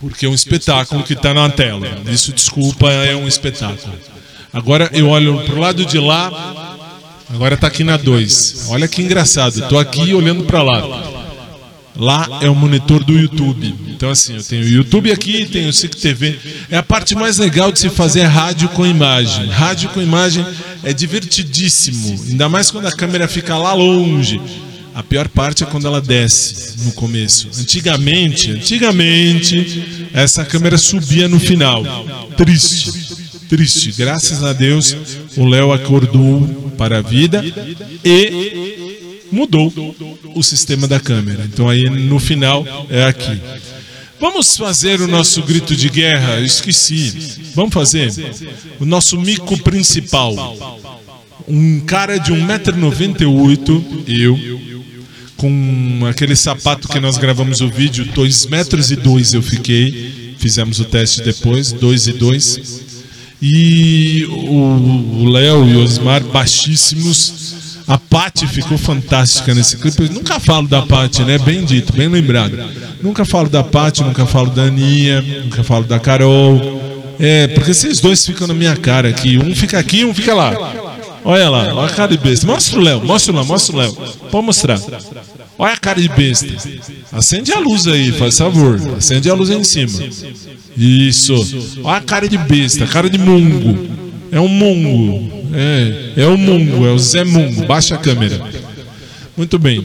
porque 0.00 0.24
é 0.26 0.28
um 0.28 0.34
espetáculo 0.34 1.02
que 1.04 1.12
está 1.12 1.34
na 1.34 1.48
tela. 1.50 1.86
Isso, 2.10 2.32
desculpa, 2.32 2.90
é 2.90 3.14
um 3.14 3.28
espetáculo. 3.28 3.92
Agora 4.56 4.88
eu 4.94 5.10
olho 5.10 5.38
pro 5.44 5.60
lado 5.60 5.84
de 5.84 5.98
lá, 5.98 6.88
agora 7.28 7.58
tá 7.58 7.66
aqui 7.66 7.84
na 7.84 7.98
2. 7.98 8.68
Olha 8.70 8.88
que 8.88 9.02
engraçado, 9.02 9.68
tô 9.68 9.78
aqui 9.78 10.14
olhando 10.14 10.44
para 10.44 10.62
lá. 10.62 10.80
Lá 11.94 12.38
é 12.40 12.48
o 12.48 12.54
monitor 12.54 13.04
do 13.04 13.12
YouTube. 13.12 13.74
Então 13.88 14.08
assim, 14.08 14.34
eu 14.34 14.42
tenho 14.42 14.64
o 14.64 14.68
YouTube 14.68 15.12
aqui, 15.12 15.44
tenho 15.44 15.68
o 15.68 15.72
SIC 15.74 15.94
TV. 15.96 16.38
É 16.70 16.78
a 16.78 16.82
parte 16.82 17.14
mais 17.14 17.36
legal 17.36 17.70
de 17.70 17.78
se 17.78 17.90
fazer 17.90 18.22
rádio 18.22 18.70
com 18.70 18.86
imagem. 18.86 19.46
Rádio 19.48 19.90
com 19.90 20.00
imagem 20.00 20.42
é 20.82 20.90
divertidíssimo, 20.90 22.18
ainda 22.26 22.48
mais 22.48 22.70
quando 22.70 22.86
a 22.86 22.92
câmera 22.92 23.28
fica 23.28 23.58
lá 23.58 23.74
longe. 23.74 24.40
A 24.94 25.02
pior 25.02 25.28
parte 25.28 25.64
é 25.64 25.66
quando 25.66 25.86
ela 25.86 26.00
desce 26.00 26.82
no 26.82 26.92
começo. 26.92 27.50
Antigamente, 27.60 28.52
antigamente, 28.52 30.08
essa 30.14 30.46
câmera 30.46 30.78
subia 30.78 31.28
no 31.28 31.38
final. 31.38 31.84
Triste, 32.38 32.90
triste. 33.48 33.92
Graças 33.92 34.42
a 34.42 34.52
Deus, 34.52 34.96
o 35.36 35.44
Léo 35.46 35.72
acordou 35.72 36.42
para 36.76 36.98
a 36.98 37.02
vida 37.02 37.44
e 38.04 39.26
mudou 39.30 39.72
o 40.34 40.42
sistema 40.42 40.86
da 40.86 41.00
câmera. 41.00 41.44
Então 41.52 41.68
aí 41.68 41.88
no 41.88 42.18
final 42.18 42.64
é 42.90 43.04
aqui. 43.04 43.40
Vamos 44.18 44.56
fazer 44.56 45.00
o 45.00 45.06
nosso 45.06 45.42
grito 45.42 45.76
de 45.76 45.88
guerra? 45.90 46.40
Esqueci. 46.40 47.12
Vamos 47.54 47.74
fazer 47.74 48.10
o 48.80 48.86
nosso 48.86 49.20
mico 49.20 49.58
principal. 49.58 50.34
Um 51.46 51.80
cara 51.80 52.18
de 52.18 52.32
1,98m, 52.32 54.04
eu, 54.08 54.38
com 55.36 56.06
aquele 56.08 56.34
sapato 56.34 56.88
que 56.88 56.98
nós 56.98 57.18
gravamos 57.18 57.60
o 57.60 57.68
vídeo, 57.68 58.06
2 58.06 58.46
metros 58.46 58.90
e 58.90 58.96
dois 58.96 59.34
eu 59.34 59.42
fiquei. 59.42 60.34
Fizemos 60.38 60.80
o 60.80 60.84
teste 60.84 61.22
depois, 61.22 61.72
2 61.72 62.06
e 62.06 62.12
2. 62.14 62.85
E 63.40 64.26
o 64.30 65.28
Léo 65.28 65.68
e 65.68 65.76
o 65.76 65.82
Osmar 65.82 66.22
baixíssimos. 66.24 67.54
A 67.88 67.98
Paty 67.98 68.48
ficou 68.48 68.76
fantástica 68.76 69.54
nesse 69.54 69.76
clipe. 69.76 70.02
Eu 70.02 70.10
nunca 70.10 70.40
falo 70.40 70.66
da 70.66 70.82
Paty, 70.82 71.22
né? 71.22 71.38
Bem 71.38 71.64
dito, 71.64 71.92
bem 71.92 72.08
lembrado. 72.08 72.58
Nunca 73.00 73.24
falo 73.24 73.48
da 73.48 73.62
Paty, 73.62 74.02
nunca 74.02 74.26
falo 74.26 74.50
da 74.50 74.62
Aninha, 74.62 75.22
nunca 75.44 75.62
falo 75.62 75.84
da 75.84 76.00
Carol. 76.00 76.60
É, 77.18 77.46
porque 77.48 77.70
esses 77.70 78.00
dois 78.00 78.26
ficam 78.26 78.46
na 78.48 78.54
minha 78.54 78.76
cara 78.76 79.08
aqui. 79.08 79.38
Um 79.38 79.54
fica 79.54 79.78
aqui, 79.78 80.04
um 80.04 80.12
fica 80.12 80.34
lá. 80.34 80.52
Olha 81.28 81.50
lá, 81.50 81.74
olha 81.74 81.86
a 81.88 81.92
cara 81.92 82.16
de 82.16 82.22
besta. 82.22 82.46
Mostra 82.46 82.78
o 82.78 82.82
Léo, 82.82 83.04
mostra 83.04 83.34
lá, 83.34 83.42
mostra 83.42 83.74
o 83.74 83.78
Léo. 83.80 83.92
Pode 84.30 84.46
mostrar. 84.46 84.80
Olha 85.58 85.72
a 85.72 85.76
cara 85.76 86.00
de 86.00 86.08
besta. 86.08 86.46
Acende 87.10 87.52
a 87.52 87.58
luz 87.58 87.88
aí, 87.88 88.12
faz 88.12 88.38
favor. 88.38 88.80
Acende 88.96 89.28
a 89.28 89.34
luz 89.34 89.50
aí 89.50 89.56
em 89.56 89.64
cima. 89.64 89.98
Isso. 90.76 91.34
Olha 91.82 91.96
a 91.96 92.00
cara 92.00 92.28
de 92.28 92.38
besta, 92.38 92.86
cara 92.86 93.10
de 93.10 93.18
mungo. 93.18 93.88
É 94.30 94.38
um 94.38 94.46
mungo. 94.46 95.48
É, 95.52 96.22
é 96.22 96.26
o 96.26 96.38
mungo, 96.38 96.86
é 96.86 96.92
o 96.92 96.98
Zé 96.98 97.24
Mungo. 97.24 97.66
Baixa 97.66 97.96
a 97.96 97.98
câmera. 97.98 98.40
Muito 99.36 99.58
bem. 99.58 99.84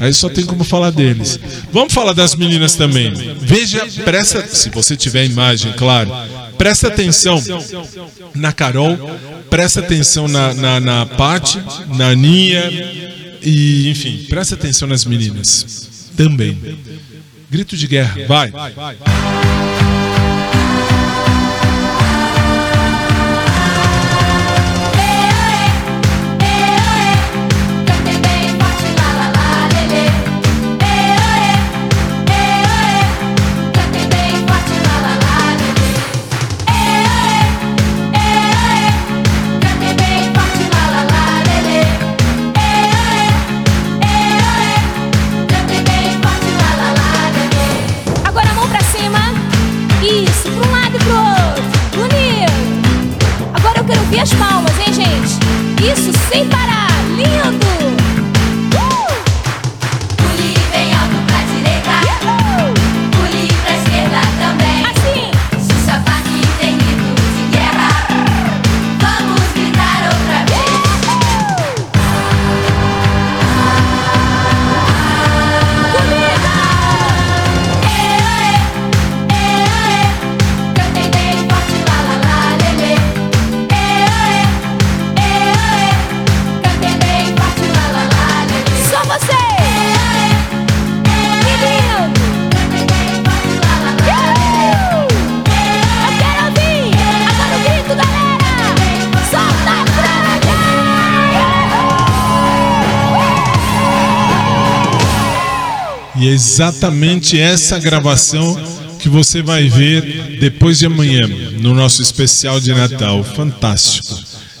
Aí 0.00 0.12
só 0.12 0.28
tem 0.28 0.44
como 0.44 0.64
falar 0.64 0.90
deles. 0.90 1.38
Vamos 1.72 1.94
falar 1.94 2.12
das 2.12 2.34
meninas 2.34 2.74
também. 2.74 3.12
Veja, 3.40 3.86
presta, 4.04 4.44
se 4.48 4.68
você 4.68 4.96
tiver 4.96 5.26
imagem, 5.26 5.72
claro. 5.74 6.10
Presta 6.58 6.88
atenção 6.88 7.42
na 8.34 8.52
Carol, 8.52 8.96
presta 9.50 9.80
atenção 9.80 10.28
na, 10.28 10.54
na, 10.54 10.80
na 10.80 11.06
Paty, 11.06 11.62
na 11.96 12.08
Aninha 12.08 12.70
e, 13.42 13.90
enfim, 13.90 14.26
presta 14.28 14.54
atenção 14.54 14.86
nas 14.88 15.04
meninas 15.04 16.10
também. 16.16 16.78
Grito 17.50 17.76
de 17.76 17.86
guerra, 17.86 18.16
vai. 18.26 18.50
Cantem 18.50 19.81
exatamente 106.32 107.38
essa 107.38 107.78
gravação 107.78 108.56
que 108.98 109.08
você 109.08 109.42
vai 109.42 109.68
ver 109.68 110.38
depois 110.38 110.78
de 110.78 110.86
amanhã, 110.86 111.28
no 111.60 111.74
nosso 111.74 112.00
especial 112.02 112.60
de 112.60 112.72
Natal. 112.72 113.22
Fantástico. 113.24 114.16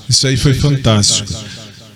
Isso 0.08 0.26
aí 0.26 0.36
foi 0.36 0.52
fantástico. 0.52 1.32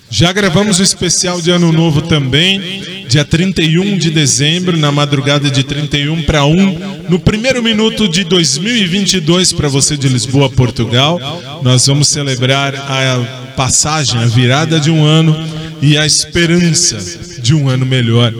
Já 0.08 0.32
gravamos 0.32 0.78
o 0.78 0.82
especial 0.82 1.40
de 1.40 1.50
Ano 1.50 1.72
Novo 1.72 2.00
também, 2.00 3.04
dia 3.08 3.24
31 3.24 3.98
de 3.98 4.10
dezembro, 4.10 4.76
na 4.76 4.92
madrugada 4.92 5.50
de 5.50 5.64
31 5.64 6.22
para 6.22 6.46
1, 6.46 7.08
no 7.08 7.18
primeiro 7.18 7.60
minuto 7.62 8.08
de 8.08 8.22
2022 8.22 9.52
para 9.52 9.68
você 9.68 9.96
de 9.96 10.08
Lisboa, 10.08 10.48
Portugal. 10.48 11.20
Nós 11.62 11.86
vamos 11.86 12.06
celebrar 12.06 12.76
a 12.76 13.52
passagem, 13.56 14.20
a 14.22 14.26
virada 14.26 14.78
de 14.78 14.90
um 14.90 15.04
ano 15.04 15.36
e 15.82 15.98
a 15.98 16.06
esperança 16.06 17.40
de 17.40 17.52
um 17.52 17.68
ano 17.68 17.84
melhor 17.84 18.32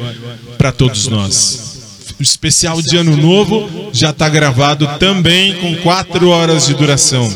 para 0.66 0.72
todos 0.72 1.06
nós. 1.06 1.76
O 2.18 2.22
especial 2.22 2.82
de 2.82 2.96
Ano 2.96 3.16
Novo 3.16 3.90
já 3.92 4.10
está 4.10 4.28
gravado 4.28 4.88
também 4.98 5.54
com 5.54 5.76
quatro 5.76 6.28
horas 6.28 6.66
de 6.66 6.74
duração. 6.74 7.32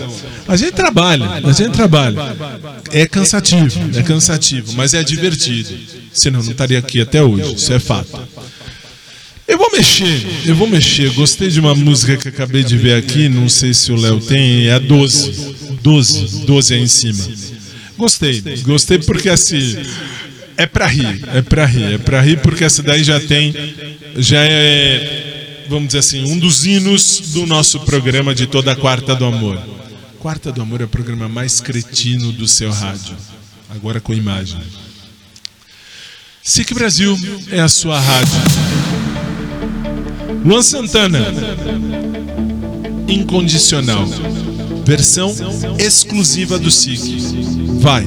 A 0.49 0.57
gente 0.57 0.73
trabalha, 0.73 1.41
a 1.45 1.53
gente 1.53 1.71
trabalha. 1.71 2.37
É 2.91 3.07
cansativo, 3.07 3.97
é 3.97 4.03
cansativo, 4.03 4.73
mas 4.73 4.95
é 4.95 5.05
divertido. 5.05 5.79
Senão 6.13 6.43
não 6.43 6.51
estaria 6.51 6.79
aqui 6.81 7.01
até 7.01 7.23
hoje, 7.23 7.55
isso 7.55 7.73
é 7.73 7.79
fato. 7.79 8.19
Eu 9.47 9.57
vou 9.57 9.71
mexer, 9.71 10.27
eu 10.45 10.57
vou 10.57 10.67
mexer. 10.67 11.13
Gostei 11.13 11.51
de 11.51 11.61
uma 11.61 11.75
música 11.75 12.17
que 12.17 12.29
acabei 12.29 12.65
de 12.65 12.77
ver 12.77 12.95
aqui, 12.95 13.29
não 13.29 13.49
sei 13.49 13.73
se 13.73 13.93
o 13.93 13.97
Léo 13.97 14.19
tem, 14.19 14.67
é 14.67 14.73
a 14.73 14.79
12. 14.81 15.55
12, 15.83 16.47
12 16.47 16.75
aí 16.75 16.83
em 16.83 16.89
cima. 16.89 17.29
Gostei, 17.97 18.43
gostei 18.65 18.99
porque 18.99 19.29
assim. 19.29 19.77
É 20.61 20.67
pra 20.67 20.87
rir, 20.87 21.25
é 21.33 21.41
pra 21.41 21.65
rir, 21.65 21.95
é 21.95 21.97
pra 21.97 22.21
rir 22.21 22.39
porque 22.43 22.65
essa 22.65 22.83
daí 22.83 23.03
já 23.03 23.19
tem. 23.19 23.55
Já 24.15 24.45
é, 24.45 25.65
vamos 25.71 25.87
dizer 25.87 26.01
assim, 26.01 26.31
um 26.31 26.39
dos 26.39 26.67
hinos 26.67 27.31
do 27.33 27.47
nosso 27.47 27.81
programa 27.81 28.35
de 28.35 28.47
toda 28.47 28.71
a 28.71 28.77
Quarta 28.77 29.15
do 29.15 29.25
Amor. 29.25 29.59
Quarta 30.19 30.53
do 30.53 30.61
Amor 30.61 30.83
é 30.83 30.85
o 30.85 30.89
programa 30.89 31.31
mais 31.31 31.63
cretino 31.63 32.31
do 32.31 32.47
seu 32.47 32.71
rádio. 32.71 33.17
Agora 33.71 34.03
com 34.03 34.13
imagem. 34.13 34.61
SIC 36.43 36.75
Brasil 36.75 37.17
é 37.51 37.61
a 37.61 37.69
sua 37.69 37.99
rádio. 37.99 38.35
Luan 40.45 40.61
Santana. 40.61 41.25
Incondicional. 43.09 44.07
Versão 44.85 45.35
exclusiva 45.79 46.59
do 46.59 46.71
SIC. 46.71 47.17
Vai. 47.81 48.05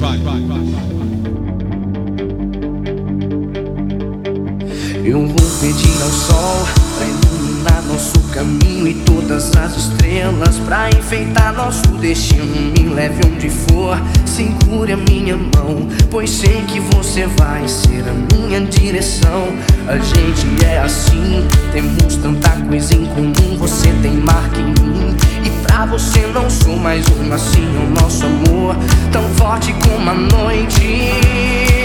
Eu 5.06 5.20
vou 5.28 5.50
pedir 5.60 6.02
ao 6.02 6.10
sol 6.10 6.66
pra 6.98 7.06
iluminar 7.06 7.84
nosso 7.84 8.18
caminho 8.32 8.88
e 8.88 8.94
todas 8.94 9.54
as 9.58 9.76
estrelas 9.76 10.58
pra 10.60 10.90
enfeitar 10.92 11.54
nosso 11.54 11.86
destino. 12.00 12.46
Me 12.72 12.88
leve 12.88 13.20
onde 13.28 13.50
for, 13.50 14.02
segure 14.26 14.94
a 14.94 14.98
minha 14.98 15.36
mão, 15.36 15.90
pois 16.10 16.30
sei 16.30 16.62
que 16.70 16.80
você 16.80 17.28
vai 17.38 17.68
ser 17.68 18.06
a 18.08 18.14
minha 18.34 18.62
direção. 18.62 19.50
A 19.90 19.98
gente 19.98 20.66
é 20.66 20.80
assim, 20.80 21.46
temos 21.74 22.16
tanta 22.16 22.52
coisa 22.66 22.96
em 22.96 23.06
comum. 23.08 23.58
Você 23.58 23.90
tem 24.02 24.14
marca 24.14 24.58
em 24.58 24.68
mim 24.68 25.18
e 25.46 25.50
pra 25.64 25.86
você 25.86 26.26
não 26.28 26.50
sou 26.50 26.78
mais 26.78 27.06
um. 27.10 27.34
Assim 27.34 27.68
o 27.76 28.02
nosso 28.02 28.26
amor, 28.26 28.78
tão 29.12 29.28
forte 29.36 29.74
como 29.86 30.10
a 30.10 30.14
noite. 30.14 31.83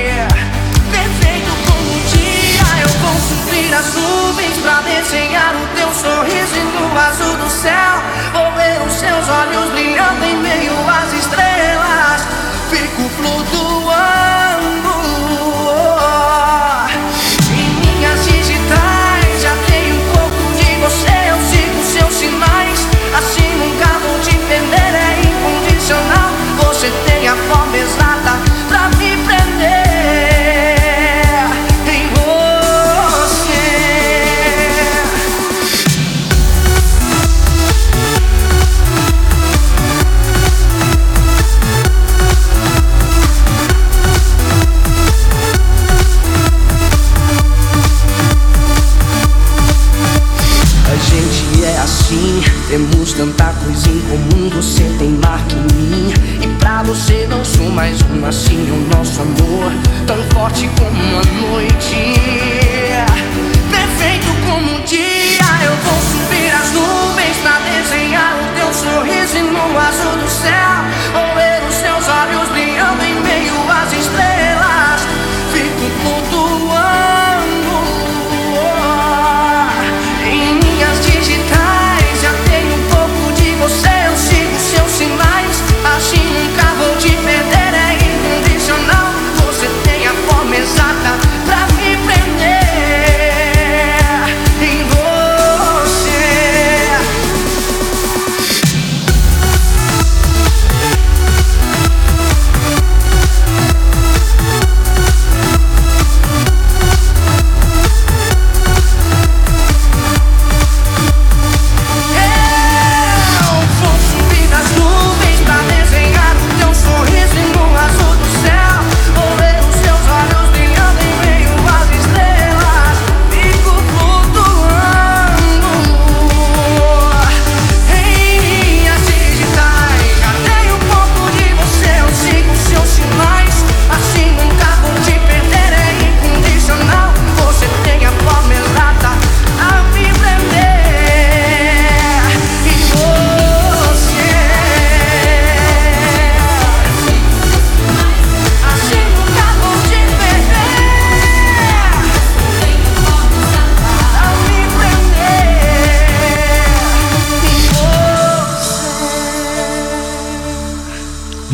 Eu 2.81 2.89
vou 2.89 3.15
subir 3.21 3.75
as 3.75 3.95
nuvens 3.95 4.59
pra 4.59 4.81
desenhar 4.83 5.55
o 5.55 5.67
teu 5.77 5.93
sorriso 5.93 6.57
e 6.57 6.61
no 6.61 6.99
azul 6.99 7.37
do 7.37 7.51
céu 7.51 8.03
Vou 8.33 8.53
ver 8.53 8.81
os 8.87 8.93
seus 8.93 9.29
olhos 9.29 9.71
brilhando 9.73 10.25
em 10.25 10.37
meio 10.37 10.73
às 10.89 11.13
estrelas. 11.13 12.23
Fico 12.71 13.09
flutuando 13.09 14.48
comum. 54.09 54.49
Você 54.51 54.83
tem 54.99 55.11
marca 55.11 55.55
em 55.55 55.75
mim, 55.75 56.13
e 56.43 56.47
pra 56.59 56.83
você 56.83 57.27
não 57.29 57.45
sou 57.45 57.71
mais 57.71 58.01
um. 58.03 58.25
Assim 58.27 58.71
o 58.71 58.97
nosso 58.97 59.21
amor, 59.23 59.73
tão 60.07 60.23
forte 60.35 60.69
como 60.79 61.19
a 61.19 61.51
noite. 61.51 62.15
Perfeito 63.71 64.27
como 64.47 64.77
um 64.77 64.85
dia, 64.85 65.49
eu 65.65 65.77
vou 65.85 66.01
subir 66.01 66.51
as 66.51 66.73
nuvens 66.73 67.37
pra 67.43 67.59
desenhar 67.61 68.35
o 68.37 68.47
teu 68.59 68.73
sorriso 68.73 69.39
no 69.53 69.79
azul 69.79 70.17
do 70.17 70.29
céu. 70.29 70.98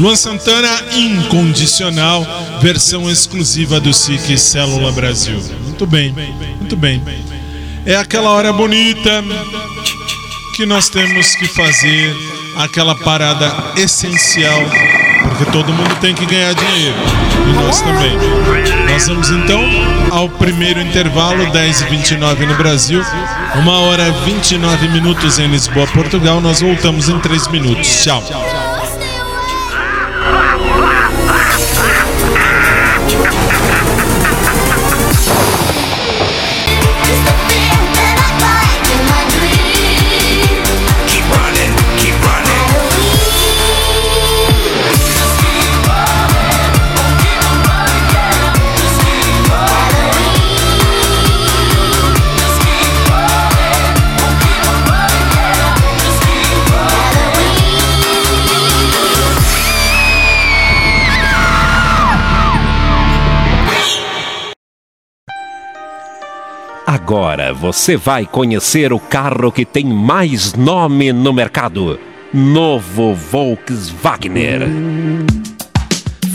Luan 0.05 0.17
Santana 0.17 0.69
Incondicional, 0.93 2.27
versão 2.61 3.11
exclusiva 3.11 3.81
do 3.81 3.95
SIC 3.95 4.37
Célula 4.37 4.93
Brasil. 4.93 5.43
Muito 5.63 5.87
bem, 5.87 6.13
muito 6.59 6.77
bem. 6.77 7.03
É 7.87 7.97
aquela 7.97 8.29
hora 8.29 8.53
bonita 8.53 9.25
que 10.55 10.67
nós 10.67 10.91
temos 10.91 11.35
que 11.37 11.47
fazer 11.47 12.15
aquela 12.59 12.95
parada 12.95 13.51
essencial, 13.79 14.61
porque 15.23 15.51
todo 15.51 15.73
mundo 15.73 15.99
tem 16.03 16.15
que 16.15 16.27
ganhar 16.27 16.53
dinheiro 16.53 16.97
e 17.49 17.53
nós 17.55 17.81
também. 17.81 18.13
Nós 18.91 19.09
vamos 19.09 19.31
então 19.31 19.63
ao 20.11 20.29
primeiro 20.29 20.83
intervalo, 20.83 21.47
10h29 21.47 22.47
no 22.47 22.55
Brasil, 22.57 23.01
1 23.57 23.69
hora 23.71 24.11
29 24.27 24.87
minutos 24.89 25.39
em 25.39 25.47
Lisboa, 25.47 25.87
Portugal. 25.87 26.43
Nós 26.43 26.61
voltamos 26.61 27.09
em 27.09 27.19
3 27.21 27.49
minutos. 27.49 28.05
Tchau. 28.05 28.23
Agora 67.15 67.55
você 67.55 67.97
vai 67.97 68.27
conhecer 68.27 68.93
o 68.93 68.99
carro 68.99 69.53
que 69.53 69.65
tem 69.65 69.85
mais 69.85 70.53
nome 70.53 71.13
no 71.13 71.33
mercado. 71.33 71.97
Novo 72.33 73.15
Volkswagen. 73.15 75.23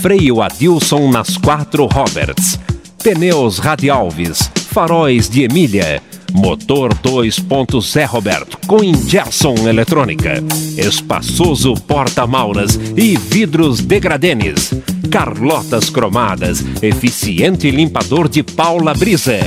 Freio 0.02 0.42
Adilson 0.42 1.12
nas 1.12 1.36
quatro 1.36 1.86
Roberts. 1.86 2.58
Pneus 3.04 3.60
Radialves. 3.60 4.50
Faróis 4.72 5.30
de 5.30 5.44
Emília. 5.44 6.02
Motor 6.32 6.94
2.0 6.94 8.06
Roberto 8.06 8.58
com 8.66 8.82
injeção 8.82 9.56
eletrônica. 9.68 10.42
Espaçoso 10.78 11.74
porta-mauras 11.74 12.80
e 12.96 13.18
vidros 13.18 13.82
degradenes. 13.82 14.74
Carlotas 15.12 15.90
cromadas. 15.90 16.64
Eficiente 16.82 17.70
limpador 17.70 18.30
de 18.30 18.44
Paula 18.44 18.94
Brisa. 18.94 19.40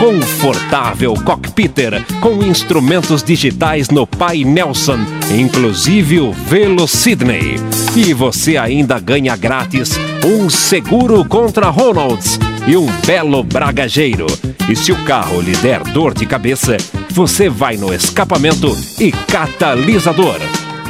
Confortável 0.00 1.12
cockpiter 1.12 2.02
com 2.22 2.42
instrumentos 2.42 3.22
digitais 3.22 3.90
no 3.90 4.06
Pai 4.06 4.44
Nelson, 4.44 4.98
inclusive 5.30 6.20
o 6.20 6.32
Velo 6.32 6.88
Sydney. 6.88 7.56
E 7.94 8.14
você 8.14 8.56
ainda 8.56 8.98
ganha 8.98 9.36
grátis 9.36 9.90
um 10.24 10.48
seguro 10.48 11.22
contra 11.22 11.68
Ronalds 11.68 12.38
e 12.66 12.78
um 12.78 12.86
belo 13.06 13.44
bragageiro. 13.44 14.24
E 14.70 14.74
se 14.74 14.90
o 14.90 15.04
carro 15.04 15.38
lhe 15.42 15.54
der 15.56 15.82
dor 15.82 16.14
de 16.14 16.24
cabeça, 16.24 16.78
você 17.10 17.50
vai 17.50 17.76
no 17.76 17.92
escapamento 17.92 18.74
e 18.98 19.12
catalisador. 19.12 20.38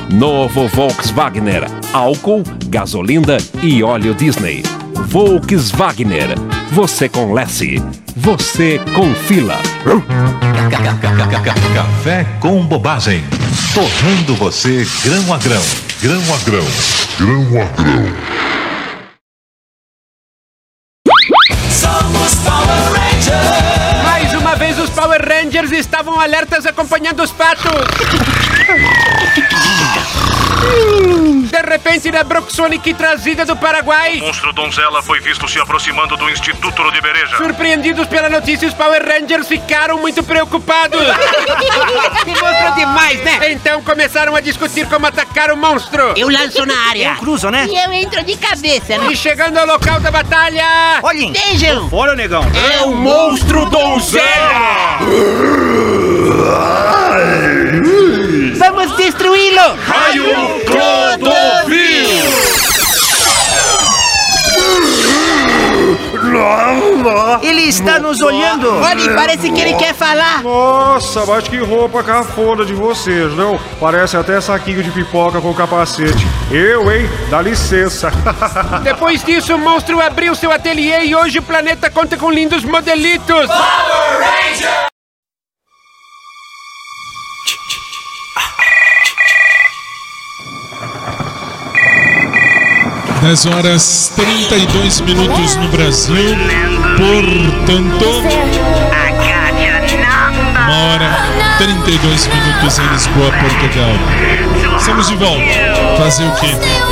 Novo 0.09 0.69
Volkswagen, 0.69 1.47
álcool, 1.93 2.45
gasolina 2.69 3.39
e 3.61 3.83
óleo 3.83 4.15
Disney. 4.15 4.63
Volkswagen, 5.09 6.11
você 6.71 7.09
com 7.09 7.33
Lessie, 7.33 7.83
você 8.21 8.79
com 8.95 9.13
fila. 9.15 9.59
Café 11.75 12.25
com 12.39 12.65
bobagem. 12.67 13.25
Torrando 13.75 14.35
você 14.35 14.87
grão 15.03 15.33
a 15.33 15.39
grão. 15.39 15.63
Grão 16.03 16.21
a 16.35 16.37
grão. 16.45 16.67
Grão 17.19 17.47
a 17.63 17.65
grão. 17.81 18.05
Somos 21.71 22.35
Power 22.45 22.93
Rangers. 22.93 24.05
Mais 24.05 24.35
uma 24.35 24.55
vez 24.55 24.79
os 24.79 24.91
Power 24.91 25.27
Rangers 25.27 25.73
estavam 25.73 26.21
alertas 26.21 26.67
acompanhando 26.67 27.23
os 27.23 27.33
patos. 27.33 27.71
De 31.51 31.61
repente, 31.63 32.11
na 32.13 32.23
Broxonic 32.23 32.95
trazida 32.95 33.45
do 33.45 33.57
Paraguai. 33.57 34.19
Monstro 34.21 34.53
Donzela 34.53 35.03
foi 35.03 35.21
visto 35.21 35.49
se 35.49 35.59
aproximando 35.59 36.17
do 36.17 36.31
Instituto 36.31 36.81
Ludibereja. 36.83 37.37
Surpreendidos 37.37 38.07
pela 38.07 38.29
notícia, 38.29 38.69
os 38.69 38.75
Power 38.75 39.03
Rangers 39.05 39.49
ficaram 39.49 39.99
muito 39.99 40.23
preocupados. 40.23 41.01
Que 42.25 42.31
monstro 42.31 42.75
demais, 42.77 43.23
né? 43.25 43.53
Então 43.53 43.83
começaram 43.83 44.37
a 44.37 44.41
discutir 44.41 44.87
como 44.87 45.07
atacar 45.07 45.51
o 45.51 45.57
monstro. 45.57 46.13
Eu 46.17 46.29
lanço 46.29 46.65
na 46.67 46.75
área. 46.89 47.15
cruzo, 47.17 47.51
né? 47.51 47.67
E 47.69 47.77
eu 47.77 47.93
entro 47.93 48.23
de 48.25 48.37
cabeça, 48.37 48.99
né? 48.99 49.09
E 49.11 49.17
chegando 49.17 49.57
ao 49.59 49.67
local 49.67 50.01
da 50.01 50.11
batalha. 50.11 50.65
Olhem. 51.03 51.33
Vejam. 51.33 51.89
Fora, 51.89 52.15
negão. 52.15 52.45
É 52.79 52.83
o 52.83 52.95
monstro 52.95 53.67
Donzela! 53.67 54.99
Vamos 58.61 58.95
destruí-lo! 58.95 59.75
Raio 59.87 60.27
Clodovil! 60.67 61.81
Ele 67.43 67.63
está 67.63 67.99
nos 67.99 68.21
olhando. 68.21 68.71
Olhe, 68.83 69.09
parece 69.15 69.51
que 69.51 69.61
ele 69.63 69.73
quer 69.75 69.95
falar. 69.95 70.43
Nossa, 70.43 71.25
mas 71.25 71.49
que 71.49 71.57
roupa 71.57 72.03
cafona 72.03 72.67
de 72.67 72.75
vocês, 72.75 73.33
não? 73.35 73.59
Parece 73.81 74.19
até 74.19 74.39
saquinho 74.43 74.83
de 74.83 74.91
pipoca 74.91 75.41
com 75.41 75.55
capacete. 75.55 76.27
Eu, 76.51 76.93
hein? 76.93 77.09
Dá 77.31 77.41
licença. 77.41 78.13
Depois 78.85 79.25
disso, 79.25 79.55
o 79.55 79.59
monstro 79.59 79.99
abriu 80.03 80.35
seu 80.35 80.53
ateliê 80.53 81.07
e 81.07 81.17
hoje 81.17 81.39
o 81.39 81.43
planeta 81.43 81.89
conta 81.89 82.19
com 82.19 82.31
lindos 82.31 82.63
modelitos. 82.63 83.47
Power 83.47 84.21
Ranger! 84.21 84.91
10 93.23 93.47
horas 93.47 94.13
32 94.17 95.01
minutos 95.03 95.57
no 95.57 95.69
Brasil. 95.69 96.17
Portanto, 96.97 98.05
uma 100.65 100.79
hora 100.85 101.19
32 101.59 102.27
minutos 102.29 102.79
em 102.79 102.87
Lisboa, 102.89 103.31
Portugal. 103.33 103.93
Estamos 104.79 105.09
de 105.09 105.17
volta. 105.17 105.43
Fazer 105.99 106.25
o 106.25 106.35
quê? 106.37 106.90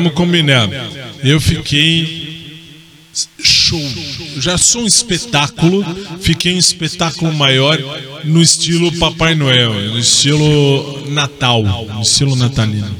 Vamos 0.00 0.14
combinar. 0.14 0.68
Eu 1.22 1.38
fiquei 1.40 2.30
show. 3.42 3.80
Já 4.38 4.56
sou 4.56 4.82
um 4.82 4.86
espetáculo, 4.86 5.84
fiquei 6.20 6.54
um 6.54 6.58
espetáculo 6.58 7.32
maior 7.34 7.78
no 8.24 8.40
estilo 8.40 8.90
Papai 8.98 9.34
Noel, 9.34 9.74
no 9.90 9.98
estilo 9.98 11.06
Natal, 11.10 11.62
no 11.62 12.00
estilo 12.00 12.34
natalino. 12.34 12.96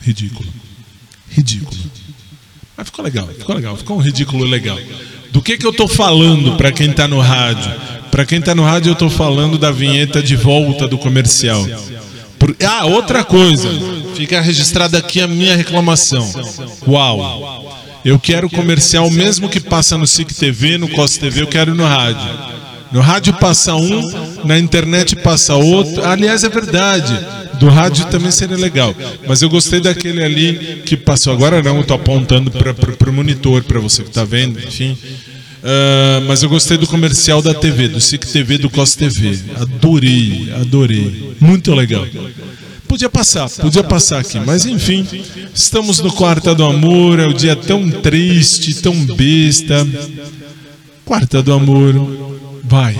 Ridículo. 0.00 0.48
Ridículo. 1.30 1.76
Mas 2.76 2.86
ficou 2.86 3.04
legal, 3.04 3.28
ficou 3.28 3.54
legal, 3.54 3.76
ficou 3.76 3.98
um 3.98 4.00
ridículo 4.00 4.44
legal. 4.44 4.78
Do 5.30 5.42
que 5.42 5.58
que 5.58 5.66
eu 5.66 5.72
tô 5.72 5.86
falando 5.86 6.56
para 6.56 6.72
quem 6.72 6.92
tá 6.92 7.06
no 7.06 7.20
rádio? 7.20 7.70
Para 8.10 8.24
quem 8.24 8.40
tá 8.40 8.54
no 8.54 8.62
rádio 8.62 8.90
eu 8.90 8.94
tô 8.94 9.10
falando 9.10 9.58
da 9.58 9.70
vinheta 9.70 10.22
de 10.22 10.36
volta 10.36 10.86
do 10.86 10.96
comercial. 10.96 11.66
Por- 12.44 12.56
Ah, 12.66 12.84
outra 12.84 13.24
coisa. 13.24 13.68
Fica 14.14 14.40
registrada 14.40 14.98
aqui 14.98 15.20
a 15.20 15.26
minha 15.26 15.56
reclamação. 15.56 16.30
Qual? 16.80 17.64
Eu 18.04 18.18
quero 18.18 18.50
comercial 18.50 19.10
mesmo 19.10 19.48
que 19.48 19.58
passa 19.60 19.96
no 19.96 20.06
SIC 20.06 20.34
TV, 20.34 20.76
no 20.76 20.88
COS 20.88 21.16
TV, 21.16 21.40
eu 21.40 21.46
quero 21.46 21.74
no 21.74 21.84
rádio. 21.84 22.28
No 22.92 23.00
rádio 23.00 23.32
passa 23.34 23.74
um, 23.74 24.44
na 24.44 24.58
internet 24.58 25.16
passa 25.16 25.54
outro. 25.54 26.04
Aliás, 26.04 26.44
é 26.44 26.48
verdade. 26.48 27.18
Do 27.58 27.68
rádio 27.68 28.04
também 28.06 28.30
seria 28.30 28.56
legal. 28.56 28.94
Mas 29.26 29.40
eu 29.42 29.48
gostei 29.48 29.80
daquele 29.80 30.22
ali 30.22 30.82
que 30.84 30.96
passou. 30.96 31.32
Agora 31.32 31.62
não, 31.62 31.78
eu 31.78 31.84
tô 31.84 31.94
apontando 31.94 32.50
para 32.50 33.10
o 33.10 33.12
monitor, 33.12 33.62
para 33.64 33.80
você 33.80 34.02
que 34.04 34.10
tá 34.10 34.22
vendo, 34.22 34.58
enfim. 34.60 34.96
Ah, 35.64 36.22
mas 36.26 36.42
eu 36.42 36.48
gostei 36.50 36.76
do 36.76 36.86
comercial 36.86 37.40
da 37.40 37.54
TV, 37.54 37.88
do 37.88 37.98
SIC 37.98 38.26
TV, 38.26 38.58
do 38.58 38.68
COS 38.68 38.94
TV. 38.94 39.38
Adorei, 39.56 40.52
adorei. 40.60 41.34
Muito 41.40 41.74
legal. 41.74 42.06
Podia 42.86 43.08
passar, 43.08 43.48
podia 43.48 43.82
passar 43.82 44.20
aqui, 44.20 44.38
mas 44.38 44.66
enfim, 44.66 45.06
estamos 45.54 46.00
no 46.00 46.12
Quarta 46.12 46.54
do 46.54 46.64
Amor, 46.64 47.18
é 47.18 47.26
o 47.26 47.32
dia 47.32 47.56
tão 47.56 47.90
triste, 47.90 48.74
tão 48.74 48.94
besta. 49.06 49.86
Quarta 51.04 51.42
do 51.42 51.52
Amor, 51.52 51.94
vai. 52.62 52.94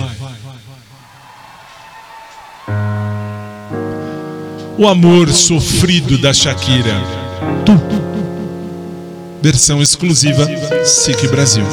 O 4.77 4.87
amor 4.87 5.31
sofrido 5.31 6.17
da 6.17 6.33
Shakira. 6.33 7.01
Tu. 7.65 7.71
Versão 9.41 9.81
exclusiva 9.81 10.45
SIC 10.83 11.27
Brasil. 11.29 11.63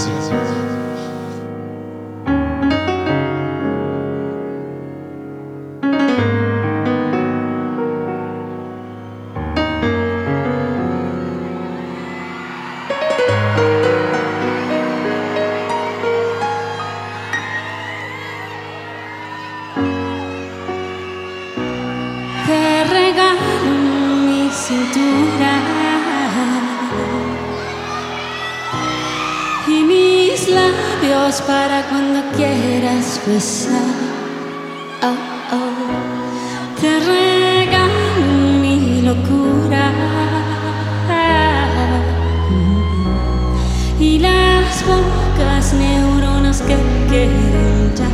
Y 43.99 44.19
las 44.19 44.83
pocas 44.83 45.73
neuronas 45.75 46.61
que 46.63 46.77
queden 47.09 47.93
ya. 47.97 48.11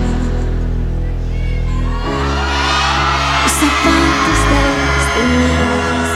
Zapatos 3.59 4.41
destinados, 4.53 6.11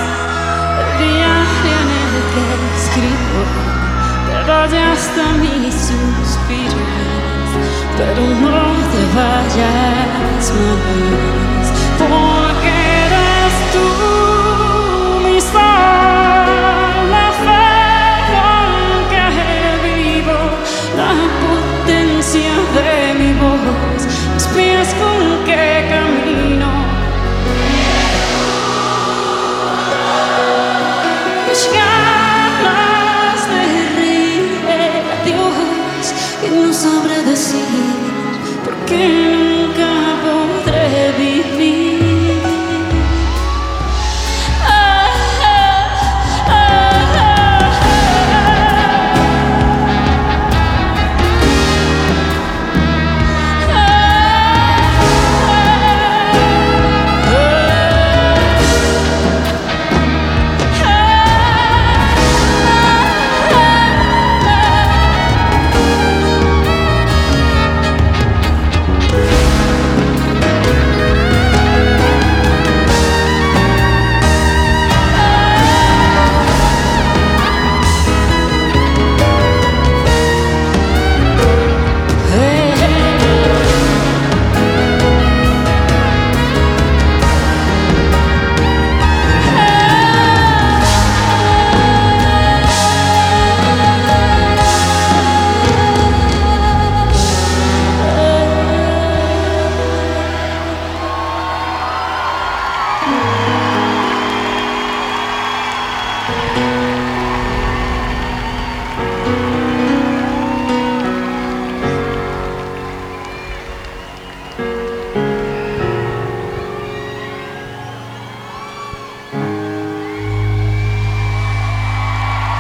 diario 0.99 1.77
en 1.81 1.89
el 1.99 2.17
que 2.33 2.45
escribo, 2.77 3.41
te 4.27 4.37
doy 4.47 4.75
hasta 4.79 5.25
mis 5.41 5.75
suspiros, 5.75 7.49
pero 7.97 8.23
no 8.43 8.61
te 8.93 9.03
vayas 9.17 10.45
más, 10.53 11.65
porque 11.99 12.73
eres 13.07 13.55
tú 13.73 14.12
can 38.93 39.22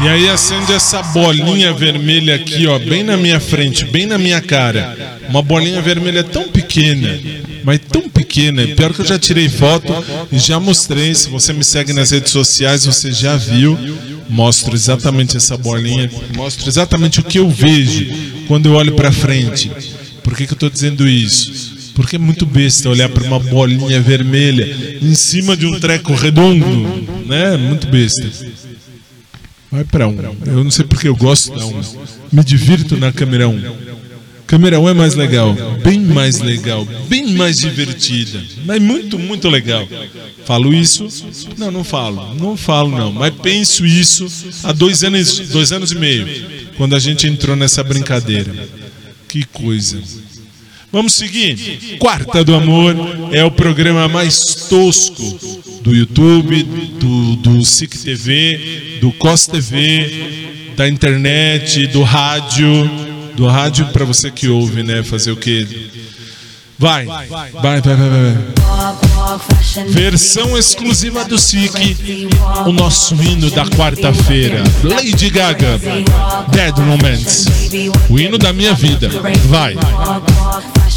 E 0.04 0.08
aí 0.08 0.28
acende 0.28 0.72
essa 0.72 1.00
bolinha 1.00 1.72
vermelha 1.72 2.34
aqui, 2.34 2.66
ó, 2.66 2.76
bem 2.76 3.04
na 3.04 3.16
minha 3.16 3.38
frente, 3.38 3.84
bem 3.84 4.04
na 4.04 4.18
minha 4.18 4.40
cara. 4.40 5.18
Uma 5.28 5.40
bolinha 5.40 5.80
vermelha 5.80 6.24
tão 6.24 6.48
pequena, 6.48 7.20
mas 7.62 7.78
tão 7.88 8.08
pequena. 8.08 8.66
Pior 8.66 8.92
que 8.92 9.00
eu 9.00 9.06
já 9.06 9.16
tirei 9.16 9.48
foto 9.48 9.92
e 10.32 10.38
já 10.40 10.58
mostrei. 10.58 11.14
Se 11.14 11.28
você 11.28 11.52
me 11.52 11.62
segue 11.62 11.92
nas 11.92 12.10
redes 12.10 12.32
sociais, 12.32 12.84
você 12.84 13.12
já 13.12 13.36
viu. 13.36 13.78
Mostro 14.28 14.74
exatamente 14.74 15.36
essa 15.36 15.56
bolinha, 15.56 16.10
mostro 16.34 16.68
exatamente 16.68 17.20
o 17.20 17.22
que 17.22 17.38
eu 17.38 17.48
vejo 17.48 18.06
quando 18.48 18.66
eu 18.66 18.72
olho 18.72 18.94
para 18.94 19.12
frente. 19.12 19.70
Por 20.24 20.34
que, 20.36 20.46
que 20.46 20.52
eu 20.52 20.56
estou 20.56 20.70
dizendo 20.70 21.08
isso? 21.08 21.92
Porque 21.94 22.16
é 22.16 22.18
muito 22.18 22.44
besta 22.44 22.88
olhar 22.88 23.08
para 23.08 23.22
uma 23.22 23.38
bolinha 23.38 24.00
vermelha 24.00 24.98
em 25.00 25.14
cima 25.14 25.56
de 25.56 25.66
um 25.66 25.78
treco 25.78 26.14
redondo, 26.14 26.66
né? 27.26 27.56
Muito 27.56 27.86
besta. 27.86 28.26
Vai 29.72 29.84
para 29.84 30.06
um. 30.06 30.16
Eu 30.44 30.62
não 30.62 30.70
sei 30.70 30.84
porque 30.84 31.08
eu 31.08 31.16
gosto 31.16 31.50
da 31.58 31.64
um. 31.64 31.80
Me 32.30 32.44
divirto 32.44 32.94
na 32.98 33.10
câmera 33.10 33.48
1. 33.48 33.92
Câmera 34.46 34.78
1 34.78 34.88
é 34.90 34.92
mais 34.92 35.14
legal, 35.14 35.56
bem 35.82 35.98
mais 35.98 36.40
legal, 36.40 36.86
bem 37.08 37.32
mais 37.32 37.56
divertida, 37.56 38.38
mas 38.66 38.82
muito, 38.82 39.18
muito 39.18 39.48
legal. 39.48 39.88
Falo 40.44 40.74
isso? 40.74 41.08
Não, 41.56 41.70
não 41.70 41.82
falo, 41.82 42.34
não 42.34 42.54
falo 42.54 42.90
não, 42.90 43.10
mas 43.10 43.32
penso 43.36 43.86
isso 43.86 44.26
há 44.62 44.72
dois 44.72 45.02
anos, 45.02 45.38
dois 45.48 45.72
anos 45.72 45.90
e 45.90 45.94
meio, 45.94 46.26
quando 46.76 46.94
a 46.94 46.98
gente 46.98 47.26
entrou 47.26 47.56
nessa 47.56 47.82
brincadeira. 47.82 48.68
Que 49.26 49.44
coisa. 49.44 50.02
Vamos 50.92 51.14
seguir. 51.14 51.96
Quarta 51.98 52.44
do 52.44 52.54
Amor 52.54 52.94
é 53.32 53.42
o 53.42 53.50
programa 53.50 54.06
mais 54.08 54.66
tosco 54.68 55.22
do 55.80 55.94
YouTube, 55.94 56.62
do, 57.00 57.36
do 57.36 57.64
SIC 57.64 57.96
TV, 57.96 58.98
do 59.00 59.10
COS 59.12 59.46
TV, 59.46 60.74
da 60.76 60.86
internet, 60.86 61.86
do 61.86 62.02
rádio. 62.02 62.90
Do 63.34 63.46
rádio 63.46 63.86
para 63.86 64.04
você 64.04 64.30
que 64.30 64.48
ouve, 64.48 64.82
né? 64.82 65.02
Fazer 65.02 65.32
o 65.32 65.36
quê? 65.36 65.66
Vai, 66.78 67.06
vai, 67.06 67.26
vai, 67.26 67.50
vai, 67.50 67.80
vai. 67.80 67.96
vai. 67.96 68.52
Versão 69.88 70.58
exclusiva 70.58 71.24
do 71.24 71.38
SIC, 71.38 72.28
o 72.66 72.72
nosso 72.72 73.14
hino 73.14 73.50
da 73.50 73.64
quarta-feira. 73.64 74.62
Lady 74.82 75.30
Gaga, 75.30 75.78
Dead 76.50 76.76
Moments. 76.78 77.46
O 78.10 78.18
hino 78.18 78.36
da 78.36 78.52
minha 78.52 78.74
vida. 78.74 79.08
Vai. 79.46 79.74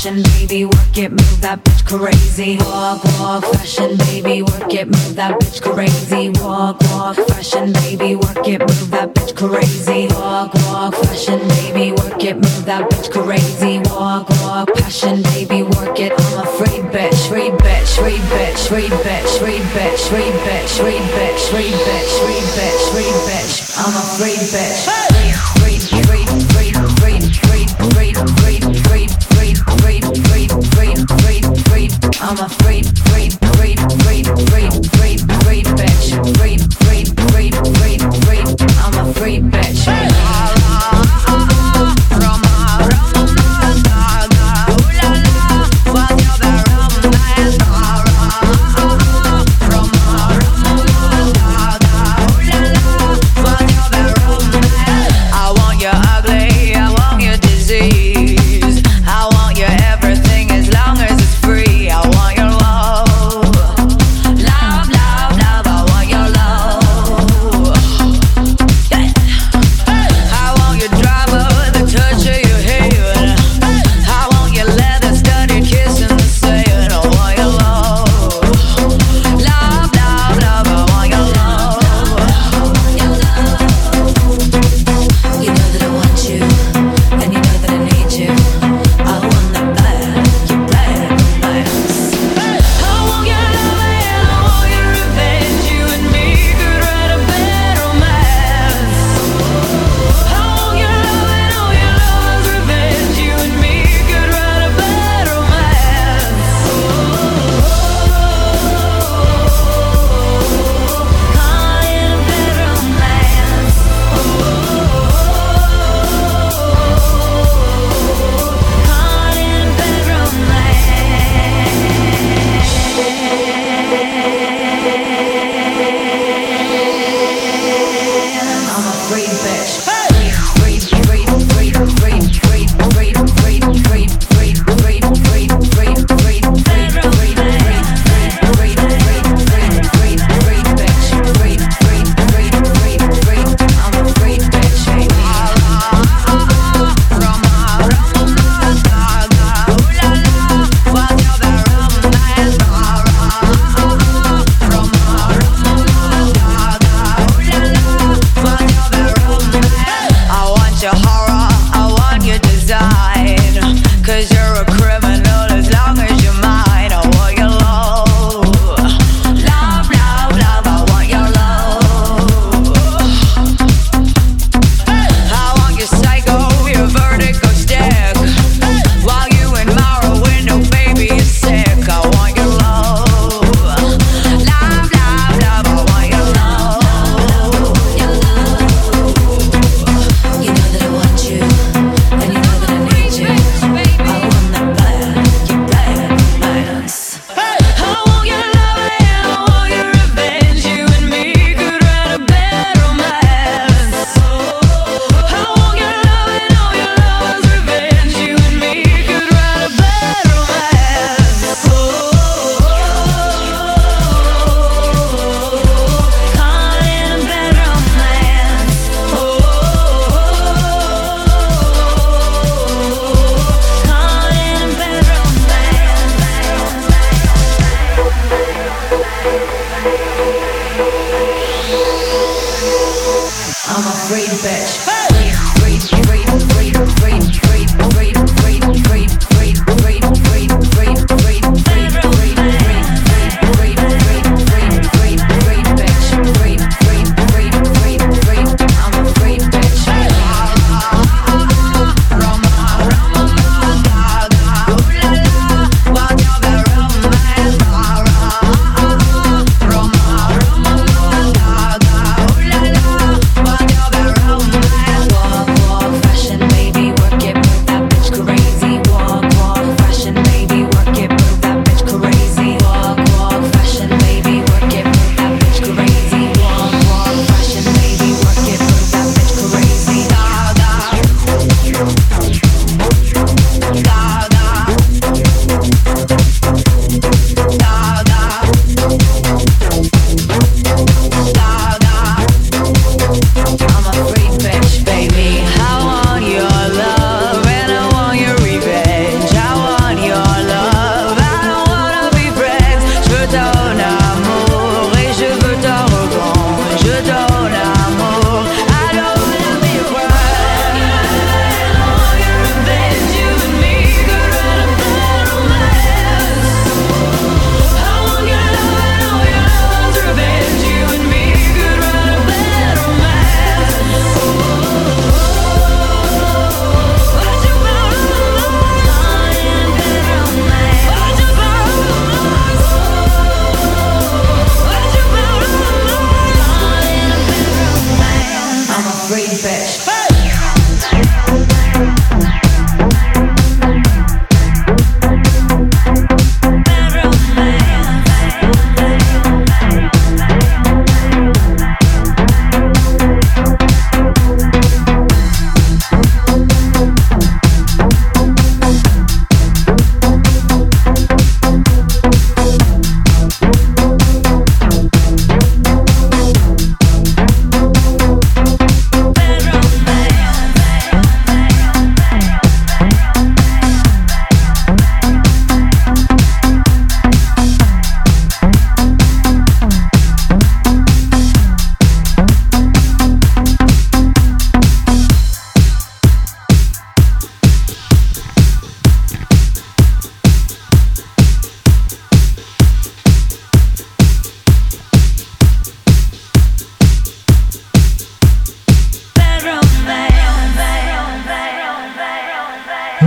Fashion, 0.05 0.23
baby, 0.37 0.65
work 0.65 0.97
it, 0.97 1.09
move 1.09 1.41
that 1.41 1.63
bitch 1.63 1.85
crazy. 1.85 2.57
Walk, 2.57 3.03
walk, 3.19 3.43
fashion, 3.55 3.97
baby, 3.97 4.41
work 4.43 4.73
it, 4.73 4.85
move 4.85 5.15
that 5.15 5.39
bitch 5.39 5.61
crazy. 5.61 6.29
Walk, 6.41 6.79
walk, 6.91 7.15
fashion, 7.27 7.73
baby, 7.73 8.15
work 8.15 8.47
it, 8.47 8.59
move 8.59 8.91
that 8.91 9.15
bitch 9.15 9.35
crazy. 9.35 10.07
Walk, 10.13 10.53
walk, 10.69 10.93
fashion, 10.95 11.39
baby, 11.47 11.91
work 11.91 12.23
it, 12.23 12.35
move 12.35 12.65
that 12.65 12.89
bitch 12.89 13.09
crazy. 13.11 13.79
Walk, 13.89 14.29
walk, 14.41 14.69
passion, 14.75 15.23
baby, 15.33 15.63
work 15.63 15.99
it. 15.99 16.13
I'm 16.13 16.39
a 16.39 16.45
free 16.53 16.85
bitch, 16.93 17.27
free 17.29 17.49
bitch, 17.49 17.97
free 17.97 18.19
bitch, 18.29 18.67
free 18.69 18.89
bitch, 19.01 19.39
free 19.39 19.57
bitch, 19.73 20.01
free 20.09 20.29
bitch, 20.45 20.71
free 20.77 21.01
bitch, 21.17 21.41
free 21.49 21.73
bitch, 21.73 22.11
free 22.21 22.43
bitch, 22.53 22.81
free 22.93 23.13
bitch. 23.25 23.73
I'm 23.81 23.89
a 23.89 24.03
free 24.17 24.37
bitch. 24.53 24.85
Free, 24.85 25.34
I'm 32.27 32.39
a 32.39 32.49
free, 32.49 32.81
bitch. 32.81 33.35
I'm 38.79 39.07
a 39.07 39.13
bitch. 39.39 39.94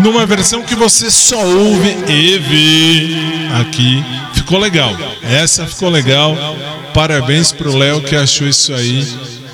numa 0.03 0.27
versão 0.27 0.63
que 0.63 0.75
você 0.75 1.11
só 1.11 1.45
ouve 1.45 1.97
e 2.09 2.39
vê 2.39 3.61
aqui. 3.61 4.05
Ficou 4.35 4.59
legal. 4.59 4.97
Essa 5.23 5.67
ficou 5.67 5.89
legal. 5.89 6.37
Parabéns 6.95 7.53
pro 7.53 7.77
Léo 7.77 8.01
que 8.01 8.17
achou 8.17 8.47
isso 8.47 8.73
aí. 8.73 9.07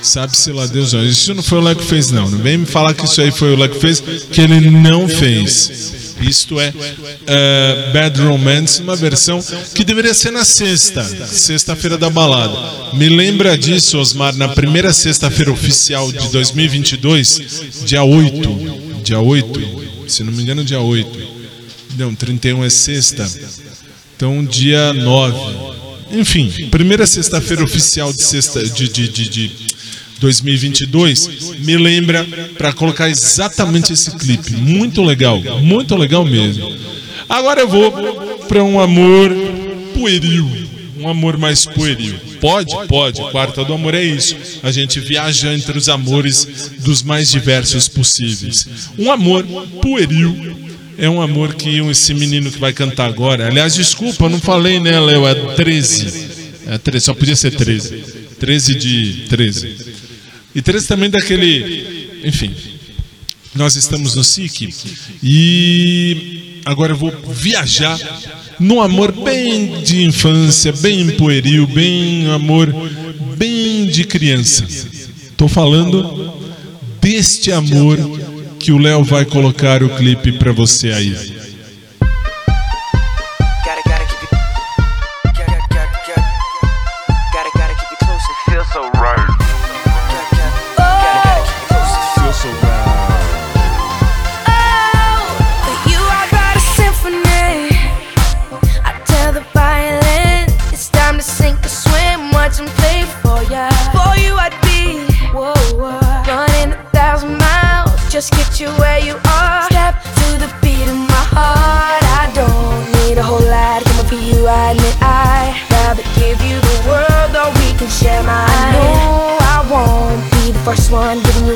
Sabe-se 0.03 0.53
lá 0.53 0.67
Deus 0.67 0.93
não. 0.93 1.05
Isso 1.05 1.35
não 1.35 1.43
foi 1.43 1.59
o 1.59 1.63
Léo 1.63 1.77
que 1.77 1.85
fez, 1.85 2.11
não. 2.11 2.31
Não 2.31 2.39
vem 2.39 2.59
me 2.59 2.67
falar 2.67 2.95
que 2.95 3.05
isso 3.05 3.21
aí 3.21 3.31
foi 3.31 3.55
o 3.55 3.57
Léo 3.57 3.71
que 3.71 3.81
fez, 3.81 4.01
que 4.01 4.41
ele 4.41 4.71
não 4.71 5.09
fez. 5.09 6.15
Isto 6.21 6.61
é 6.61 6.69
uh, 6.71 7.93
Bad 7.93 8.21
Romance, 8.21 8.81
uma 8.81 8.97
versão 8.97 9.43
que 9.75 9.85
deveria 9.85 10.15
ser 10.15 10.31
na 10.31 10.45
sexta, 10.45 11.03
sexta-feira 11.27 11.99
da 11.99 12.09
balada. 12.09 12.95
Me 12.95 13.09
lembra 13.09 13.59
disso, 13.59 13.99
Osmar, 13.99 14.35
na 14.37 14.49
primeira 14.49 14.93
sexta-feira 14.93 15.51
oficial 15.51 16.13
de 16.13 16.29
2022, 16.29 17.63
dia 17.85 18.05
8, 18.05 19.03
dia 19.03 19.21
8 19.21 19.84
se 20.09 20.23
não 20.25 20.33
me 20.33 20.43
engano, 20.43 20.65
dia 20.65 20.81
8. 20.81 21.09
Não, 21.97 22.15
31 22.15 22.65
é 22.65 22.71
sexta. 22.71 23.29
Então, 24.17 24.45
dia 24.45 24.93
9. 24.93 25.75
Enfim, 26.13 26.69
primeira 26.71 27.07
sexta-feira 27.07 27.65
oficial 27.65 28.13
de, 28.13 28.23
sexta, 28.23 28.63
de, 28.63 28.89
de, 28.89 29.09
de, 29.09 29.29
de 29.29 29.51
2022 30.21 31.59
me 31.59 31.77
lembra 31.77 32.27
para 32.57 32.73
colocar 32.73 33.09
exatamente 33.09 33.93
esse 33.93 34.11
clipe. 34.13 34.53
Muito 34.53 35.03
legal, 35.03 35.41
muito 35.61 35.97
legal 35.97 36.25
mesmo. 36.25 36.73
Agora 37.29 37.61
eu 37.61 37.69
vou 37.69 37.93
para 38.47 38.63
um 38.63 38.79
amor 38.79 39.31
pueril 39.95 40.49
um 41.05 41.09
amor 41.09 41.37
mais 41.37 41.67
pueril. 41.67 42.15
Pode? 42.41 42.75
Pode. 42.89 43.21
Quarta 43.31 43.65
do 43.65 43.75
Amor 43.75 43.95
é 43.95 44.03
isso. 44.03 44.37
A 44.63 44.73
gente 44.73 44.99
viaja 45.01 45.53
entre 45.53 45.77
os 45.77 45.89
amores 45.89 46.71
dos 46.81 47.03
mais 47.03 47.31
diversos 47.31 47.89
possíveis. 47.89 48.67
Um 48.99 49.13
amor 49.13 49.45
pueril 49.83 50.57
é 50.97 51.09
um 51.09 51.21
amor 51.21 51.55
que 51.55 51.79
esse 51.91 52.15
menino 52.15 52.51
que 52.51 52.59
vai 52.59 52.73
cantar 52.73 53.07
agora. 53.07 53.47
Aliás, 53.47 53.75
desculpa, 53.75 54.29
não 54.29 54.41
falei, 54.41 54.81
né, 54.81 54.99
Léo? 54.99 55.27
É 55.27 55.35
13. 55.55 56.29
É 56.67 56.79
13, 56.79 57.05
só 57.05 57.15
podia 57.15 57.37
ser 57.37 57.51
13. 57.51 58.03
13 58.41 58.75
de 58.75 59.25
13. 59.29 59.77
E 60.55 60.63
13 60.63 60.87
também 60.87 61.11
daquele. 61.11 62.21
Enfim. 62.25 62.55
Nós 63.55 63.77
estamos 63.77 64.17
no 64.17 64.25
SIC 64.25 64.75
e 65.23 66.54
agora 66.65 66.93
eu 66.93 66.97
vou 66.97 67.13
viajar 67.29 67.99
num 68.59 68.81
amor 68.81 69.13
bem 69.13 69.83
de 69.83 70.05
infância, 70.05 70.73
bem 70.73 71.11
pueril, 71.11 71.67
bem 71.67 72.31
amor, 72.31 72.73
bem 73.37 73.87
de 73.87 74.05
criança. 74.05 74.65
Estou 74.65 75.49
falando 75.49 76.33
deste 77.01 77.53
amor 77.53 77.99
que 78.59 78.73
o 78.73 78.79
Léo 78.79 79.05
vai 79.05 79.25
colocar 79.25 79.83
o 79.83 79.91
clipe 79.91 80.33
para 80.33 80.53
você 80.53 80.91
aí. 80.91 81.34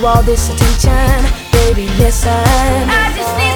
all 0.05 0.23
this 0.23 0.49
attention, 0.51 1.25
baby, 1.53 1.89
listen. 1.99 3.48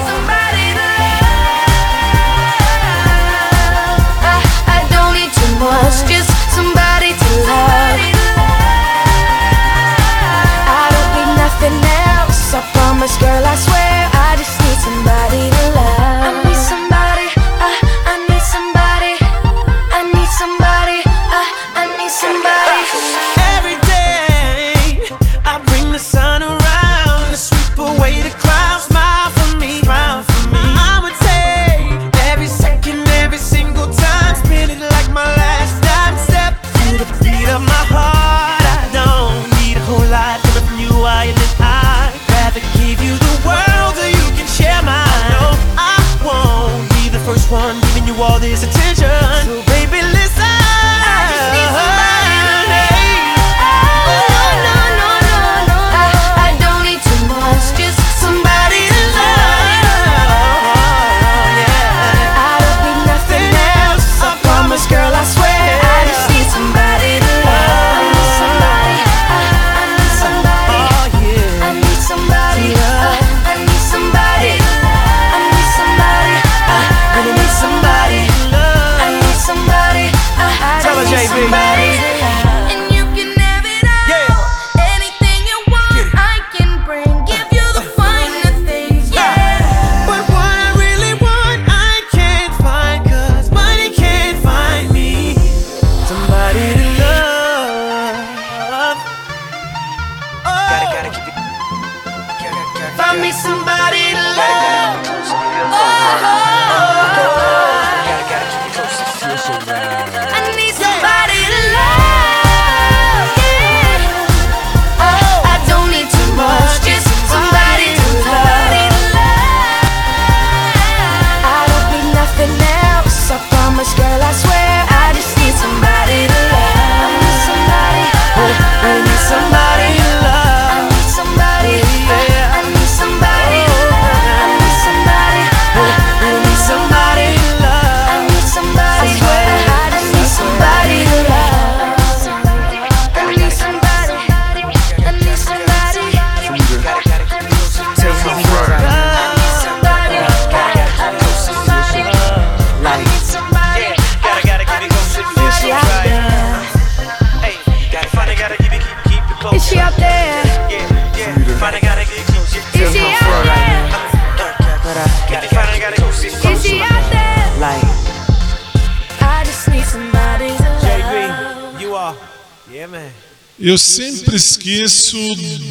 Eu 173.59 173.77
sempre 173.77 174.35
esqueço 174.35 175.17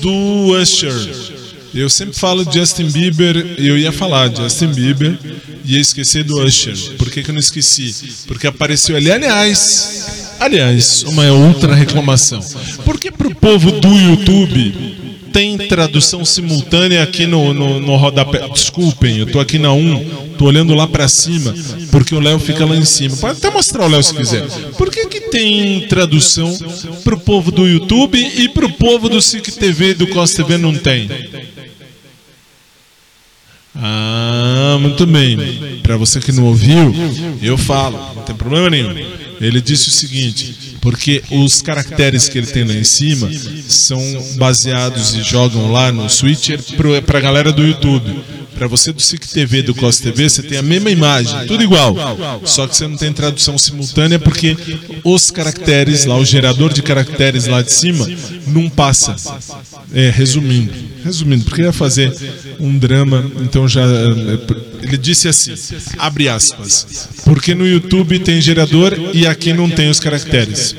do 0.00 0.56
Usher. 0.60 0.92
Eu 1.74 1.88
sempre 1.88 2.18
falo 2.18 2.44
Justin 2.50 2.90
Bieber, 2.90 3.54
eu 3.58 3.78
ia 3.78 3.90
falar 3.90 4.34
Justin 4.34 4.68
Bieber 4.68 5.18
e 5.64 5.74
ia 5.74 5.80
esquecer 5.80 6.22
do 6.22 6.42
Usher. 6.42 6.76
Por 6.98 7.10
que, 7.10 7.22
que 7.22 7.30
eu 7.30 7.32
não 7.32 7.40
esqueci? 7.40 7.94
Porque 8.26 8.46
apareceu 8.46 8.96
ali. 8.96 9.10
Aliás, 9.10 10.36
aliás, 10.38 11.02
uma 11.04 11.24
outra 11.32 11.74
reclamação. 11.74 12.40
Por 12.84 13.00
que 13.00 13.10
pro 13.10 13.34
povo 13.34 13.72
do 13.72 13.88
YouTube 13.88 15.01
tem 15.32 15.56
tradução 15.56 16.24
simultânea 16.24 17.02
aqui 17.02 17.26
no, 17.26 17.54
no, 17.54 17.80
no 17.80 17.96
rodapé? 17.96 18.48
Desculpem, 18.48 19.18
eu 19.18 19.26
tô 19.26 19.40
aqui 19.40 19.58
na 19.58 19.72
1, 19.72 20.34
tô 20.38 20.44
olhando 20.44 20.74
lá 20.74 20.86
pra 20.86 21.08
cima, 21.08 21.54
porque 21.90 22.14
o 22.14 22.20
Léo 22.20 22.38
fica 22.38 22.64
lá 22.64 22.76
em 22.76 22.84
cima. 22.84 23.16
Pode 23.16 23.38
até 23.38 23.50
mostrar 23.50 23.86
o 23.86 23.88
Léo 23.88 24.02
se 24.02 24.14
quiser. 24.14 24.46
Por 24.76 24.90
que, 24.90 25.06
que 25.06 25.20
tem 25.22 25.80
tradução 25.88 26.56
pro 27.02 27.18
povo 27.18 27.50
do 27.50 27.66
YouTube 27.66 28.18
e 28.18 28.48
pro 28.48 28.70
povo 28.70 29.08
do 29.08 29.20
SIC 29.20 29.52
TV 29.52 29.90
e 29.90 29.94
do 29.94 30.06
Costa 30.08 30.42
TV 30.42 30.58
não 30.58 30.74
tem? 30.74 31.08
Ah, 33.74 34.76
muito 34.80 35.06
bem. 35.06 35.80
Para 35.82 35.96
você 35.96 36.20
que 36.20 36.30
não 36.32 36.44
ouviu, 36.44 36.94
eu 37.40 37.56
falo, 37.56 37.98
não 38.14 38.22
tem 38.22 38.36
problema 38.36 38.68
nenhum. 38.68 38.94
Ele 39.42 39.60
disse 39.60 39.88
o 39.88 39.92
seguinte: 39.92 40.76
porque 40.80 41.22
os 41.30 41.60
caracteres 41.60 42.28
que 42.28 42.38
ele 42.38 42.46
tem 42.46 42.64
lá 42.64 42.74
em 42.74 42.84
cima 42.84 43.28
são 43.68 44.00
baseados 44.36 45.14
e 45.14 45.22
jogam 45.22 45.70
lá 45.70 45.90
no 45.90 46.08
switcher 46.08 46.60
para 47.04 47.18
a 47.18 47.20
galera 47.20 47.52
do 47.52 47.62
YouTube. 47.62 48.22
Para 48.62 48.68
você 48.68 48.92
do 48.92 49.02
SIC 49.02 49.26
TV 49.26 49.60
do 49.60 49.74
Costa 49.74 50.04
TV, 50.04 50.30
você 50.30 50.40
tem 50.40 50.56
a 50.56 50.62
mesma 50.62 50.88
imagem, 50.88 51.48
tudo 51.48 51.64
igual. 51.64 51.96
Só 52.44 52.64
que 52.68 52.76
você 52.76 52.86
não 52.86 52.96
tem 52.96 53.12
tradução 53.12 53.58
simultânea 53.58 54.20
porque 54.20 54.56
os 55.02 55.32
caracteres 55.32 56.04
lá, 56.04 56.16
o 56.16 56.24
gerador 56.24 56.72
de 56.72 56.80
caracteres 56.80 57.48
lá 57.48 57.60
de 57.60 57.72
cima, 57.72 58.08
não 58.46 58.70
passa. 58.70 59.16
É, 59.92 60.10
resumindo, 60.10 60.72
resumindo, 61.04 61.44
porque 61.44 61.62
ia 61.62 61.72
fazer 61.72 62.14
um 62.60 62.78
drama, 62.78 63.28
então 63.40 63.66
já. 63.66 63.82
Ele 64.80 64.96
disse 64.96 65.26
assim, 65.26 65.54
abre 65.98 66.28
aspas, 66.28 67.08
porque 67.24 67.56
no 67.56 67.66
YouTube 67.66 68.20
tem 68.20 68.40
gerador 68.40 68.96
e 69.12 69.26
aqui 69.26 69.52
não 69.52 69.68
tem 69.68 69.90
os 69.90 69.98
caracteres. 69.98 70.72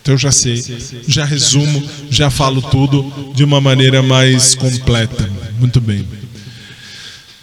Então 0.00 0.14
eu 0.14 0.18
já 0.18 0.32
sei, 0.32 0.64
já 1.06 1.26
resumo, 1.26 1.86
já 2.10 2.30
falo 2.30 2.62
tudo 2.62 3.34
de 3.34 3.44
uma 3.44 3.60
maneira 3.60 4.02
mais 4.02 4.54
completa. 4.54 5.28
Muito 5.58 5.78
bem. 5.78 6.06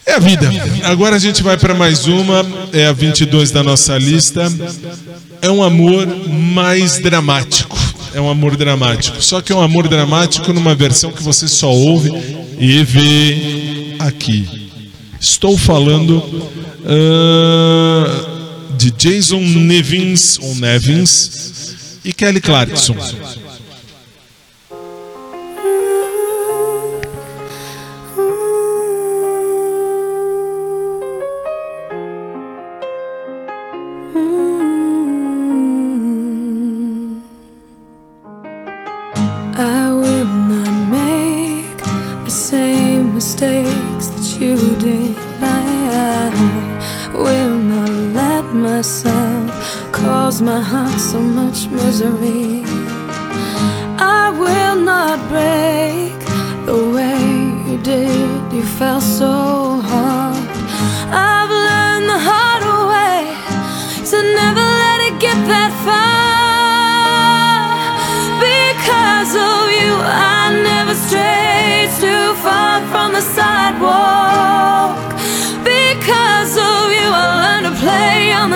É 0.08 0.14
a 0.14 0.20
vida. 0.20 0.50
Agora 0.86 1.18
a 1.18 1.20
gente 1.20 1.44
vai 1.44 1.58
para 1.58 1.74
mais 1.74 2.08
uma, 2.08 2.46
é 2.72 2.88
a 2.88 2.94
22 2.94 3.52
da 3.52 3.62
nossa 3.62 3.98
lista. 3.98 4.50
É 5.42 5.52
um 5.52 5.62
amor 5.62 6.08
mais 6.30 6.98
dramático. 7.00 7.78
É 8.14 8.22
um 8.22 8.30
amor 8.30 8.56
dramático. 8.56 9.22
Só 9.22 9.42
que 9.42 9.52
é 9.52 9.56
um 9.56 9.62
amor 9.62 9.90
dramático 9.90 10.54
numa 10.54 10.74
versão 10.74 11.12
que 11.12 11.22
você 11.22 11.46
só 11.46 11.70
ouve 11.70 12.10
e 12.58 12.84
vê 12.86 13.96
aqui. 14.00 14.70
Estou 15.20 15.58
falando 15.58 16.24
ah, 16.86 18.26
de 18.78 18.92
Jason 18.92 19.42
Nevins 19.42 20.40
ou 20.40 20.56
Nevins 20.56 21.76
e 22.06 22.14
Kelly 22.14 22.40
Clarkson. 22.40 22.96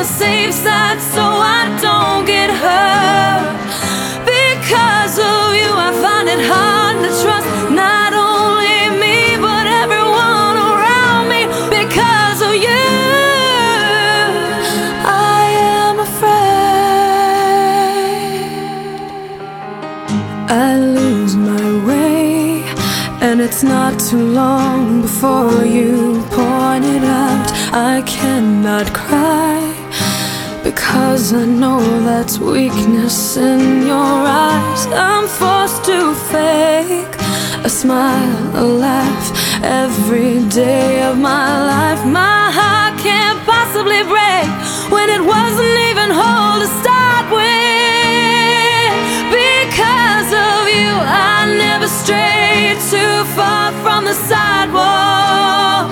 Safe 0.04 0.54
side 0.54 1.00
so 1.00 1.24
I 1.58 1.62
don't 1.82 2.26
get 2.26 2.50
hurt. 2.50 3.58
Because 4.26 5.16
of 5.18 5.48
you, 5.60 5.72
I 5.88 5.90
find 6.04 6.28
it 6.36 6.42
hard 6.52 6.96
to 7.04 7.10
trust 7.24 7.71
it's 23.64 23.70
not 23.70 24.00
too 24.00 24.32
long 24.34 25.04
before 25.04 25.64
you 25.64 26.20
point 26.32 26.84
it 26.84 27.04
out. 27.04 27.48
I 27.72 28.02
cannot 28.08 28.92
cry 28.92 29.62
because 30.64 31.32
I 31.32 31.46
know 31.46 31.80
that's 32.04 32.40
weakness 32.40 33.38
in 33.38 33.86
your 33.86 34.18
eyes. 34.46 34.88
I'm 34.88 35.28
forced 35.28 35.86
to 35.86 36.16
fake 36.32 37.14
a 37.64 37.70
smile, 37.70 38.64
a 38.64 38.66
laugh 38.66 39.26
every 39.64 40.44
day 40.50 41.04
of 41.04 41.20
my 41.20 41.48
life. 41.74 42.04
My 42.06 42.50
heart 42.58 42.98
can't 43.00 43.40
possibly 43.46 44.02
break 44.14 44.50
when 44.90 45.08
it 45.18 45.22
wasn't 45.22 45.78
even 45.90 46.10
whole 46.10 46.58
to 46.64 46.70
start 46.82 47.26
with. 47.30 48.94
Because 49.30 50.30
of 50.50 50.62
you, 50.78 50.90
I 51.06 51.46
never 51.60 51.88
strayed 51.88 52.22
too 52.22 52.31
far 53.36 53.72
from 53.84 54.06
the 54.06 54.14
sidewalk. 54.14 55.88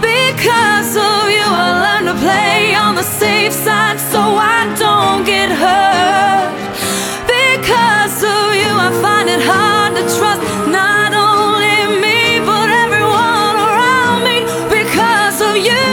Because 0.00 0.96
of 0.96 1.22
you, 1.36 1.44
I 1.44 1.68
learned 1.84 2.08
to 2.12 2.16
play 2.24 2.74
on 2.74 2.94
the 2.94 3.02
safe 3.02 3.52
side 3.52 3.98
so 4.12 4.20
I 4.20 4.60
don't 4.78 5.24
get 5.24 5.48
hurt. 5.62 6.50
Because 7.26 8.16
of 8.36 8.46
you, 8.62 8.72
I 8.86 8.90
find 9.04 9.28
it 9.28 9.42
hard 9.52 9.92
to 9.98 10.02
trust 10.16 10.40
not 10.68 11.12
only 11.12 12.00
me, 12.04 12.40
but 12.48 12.68
everyone 12.84 13.54
around 13.68 14.18
me. 14.28 14.36
Because 14.78 15.38
of 15.48 15.56
you, 15.68 15.90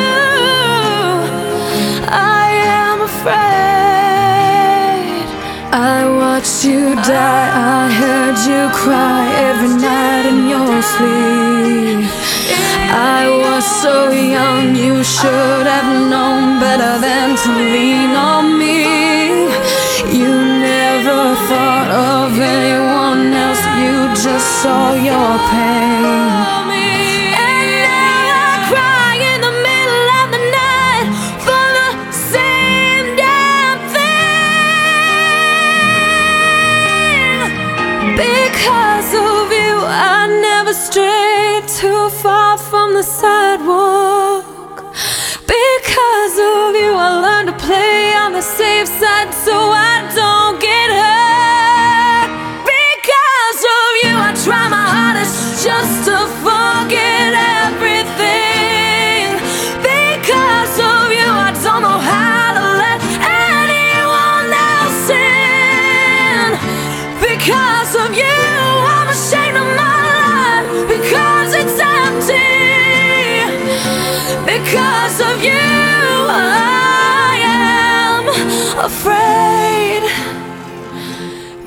I 2.40 2.46
am 2.84 2.98
afraid. 3.12 4.08
I 5.74 6.00
watched 6.22 6.64
you 6.64 6.96
die, 6.96 7.50
I 7.76 7.92
heard 8.02 8.38
you 8.50 8.62
cry 8.82 9.22
every 9.50 9.74
night 9.82 10.17
sleep. 10.82 12.06
I 13.20 13.30
was 13.44 13.66
so 13.66 14.12
young, 14.12 14.76
you 14.76 15.04
should 15.04 15.66
have 15.76 16.10
known 16.10 16.60
better 16.60 17.00
than 17.00 17.36
to 17.44 17.50
lean 17.74 18.12
on 18.12 18.58
me. 18.58 19.48
You 20.20 20.34
never 20.72 21.36
thought 21.50 21.90
of 21.92 22.40
anyone 22.40 23.34
else, 23.34 23.64
you 23.82 23.96
just 24.24 24.48
saw 24.62 24.94
your 24.94 25.32
pain. 25.52 26.57
The 48.38 48.44
safe 48.44 48.88
side 48.88 49.34
so 49.34 49.52
I 49.52 50.12
don't 50.14 50.47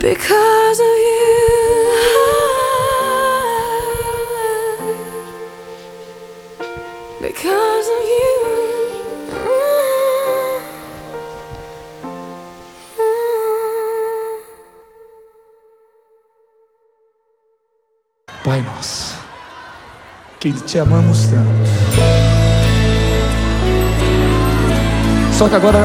Because 0.01 0.81
of 0.81 0.87
you. 0.87 1.31
Because 7.21 7.89
of 7.97 8.03
you. 8.13 8.31
Pai 18.43 18.63
nosso, 18.63 19.17
que 20.41 20.53
te 20.53 20.79
amamos 20.81 21.29
tanto. 21.31 21.71
Só 25.39 25.49
que 25.49 25.55
agora, 25.57 25.85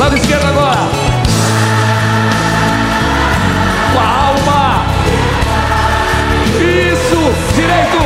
Lado 0.00 0.16
esquerdo 0.16 0.46
agora. 0.46 0.80
Com 3.92 4.00
a 4.00 4.06
alma. 4.28 4.86
Isso. 6.58 7.20
Direito. 7.54 8.00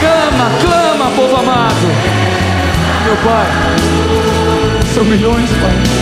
Clama, 0.00 0.50
clama, 0.62 1.10
povo 1.14 1.36
amado. 1.36 1.74
Meu 3.04 3.16
Pai. 3.16 3.46
São 4.94 5.04
milhões, 5.04 5.50
Pai. 5.60 6.01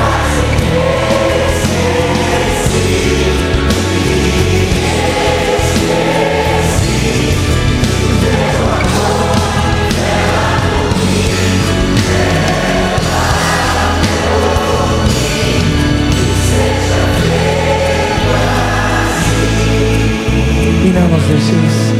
E 20.83 20.89
não 20.89 21.07
nos 21.09 21.23
deixeis 21.25 21.93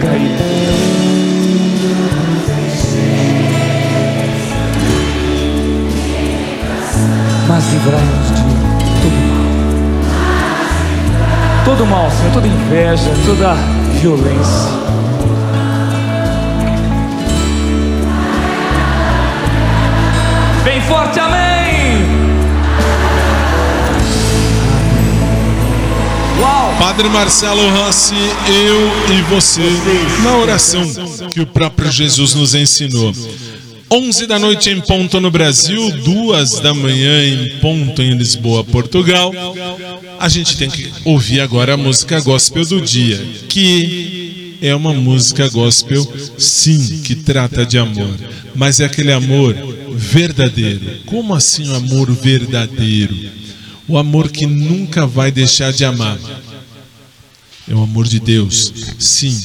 cair. 0.00 0.30
Mas 7.46 7.72
livrai-nos 7.72 8.28
de 8.28 8.42
todo 9.02 9.18
mal. 9.28 9.46
Todo 11.64 11.86
mal, 11.86 12.10
Senhor, 12.10 12.32
toda 12.32 12.48
inveja, 12.48 13.10
toda 13.26 13.54
violência. 14.00 14.85
Padre 26.96 27.12
Marcelo 27.12 27.68
Rossi, 27.76 28.14
eu 28.48 29.14
e 29.14 29.20
você, 29.28 29.60
na 30.22 30.38
oração 30.38 30.82
que 31.30 31.42
o 31.42 31.46
próprio 31.46 31.92
Jesus 31.92 32.32
nos 32.32 32.54
ensinou. 32.54 33.12
11 33.90 34.26
da 34.26 34.38
noite 34.38 34.70
em 34.70 34.80
ponto 34.80 35.20
no 35.20 35.30
Brasil, 35.30 35.90
2 35.90 36.60
da 36.60 36.72
manhã 36.72 37.22
em 37.22 37.58
ponto 37.60 38.00
em 38.00 38.16
Lisboa, 38.16 38.64
Portugal. 38.64 39.30
A 40.18 40.26
gente 40.30 40.56
tem 40.56 40.70
que 40.70 40.90
ouvir 41.04 41.40
agora 41.40 41.74
a 41.74 41.76
música 41.76 42.18
gospel 42.20 42.64
do 42.64 42.80
dia, 42.80 43.22
que 43.46 44.56
é 44.62 44.74
uma 44.74 44.94
música 44.94 45.50
gospel, 45.50 46.10
sim, 46.38 47.02
que 47.02 47.14
trata 47.14 47.66
de 47.66 47.76
amor, 47.76 48.16
mas 48.54 48.80
é 48.80 48.86
aquele 48.86 49.12
amor 49.12 49.54
verdadeiro. 49.90 51.00
Como 51.04 51.34
assim 51.34 51.68
o 51.68 51.74
amor 51.74 52.10
verdadeiro? 52.10 53.14
O 53.86 53.98
amor 53.98 54.30
que 54.30 54.46
nunca 54.46 55.06
vai 55.06 55.30
deixar 55.30 55.74
de 55.74 55.84
amar. 55.84 56.18
É 57.68 57.74
o 57.74 57.82
amor 57.82 58.06
de 58.06 58.20
Deus, 58.20 58.72
sim. 58.98 59.42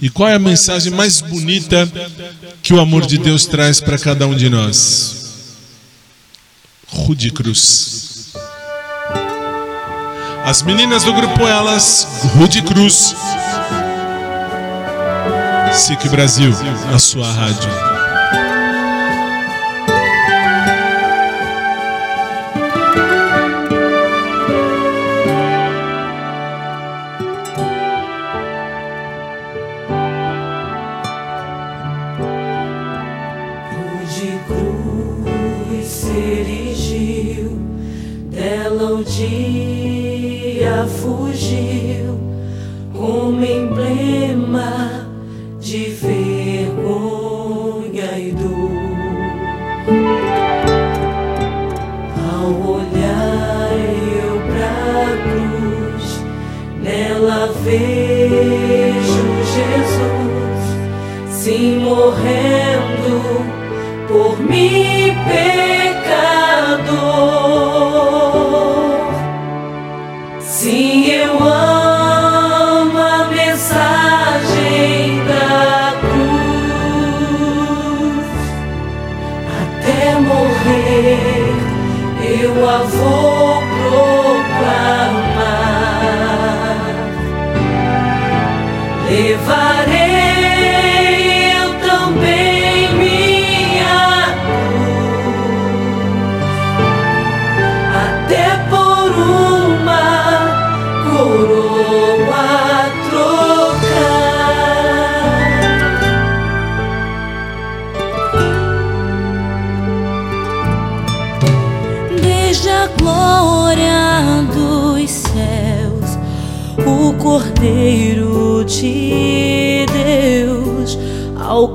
E 0.00 0.10
qual 0.10 0.28
é 0.28 0.34
a 0.34 0.38
mensagem 0.38 0.92
mais 0.92 1.22
bonita 1.22 1.90
que 2.62 2.74
o 2.74 2.80
amor 2.80 3.06
de 3.06 3.16
Deus 3.16 3.46
traz 3.46 3.80
para 3.80 3.98
cada 3.98 4.26
um 4.26 4.34
de 4.34 4.50
nós? 4.50 5.16
Rude 6.86 7.30
Cruz. 7.30 8.32
As 10.44 10.60
meninas 10.62 11.04
do 11.04 11.14
grupo 11.14 11.46
Elas, 11.46 12.06
Rude 12.36 12.60
Cruz. 12.62 13.14
SIC 15.72 16.08
Brasil, 16.10 16.52
a 16.92 16.98
sua 16.98 17.32
rádio. 17.32 17.91
morrendo 61.94 63.44
por 64.08 64.38
mim. 64.40 64.91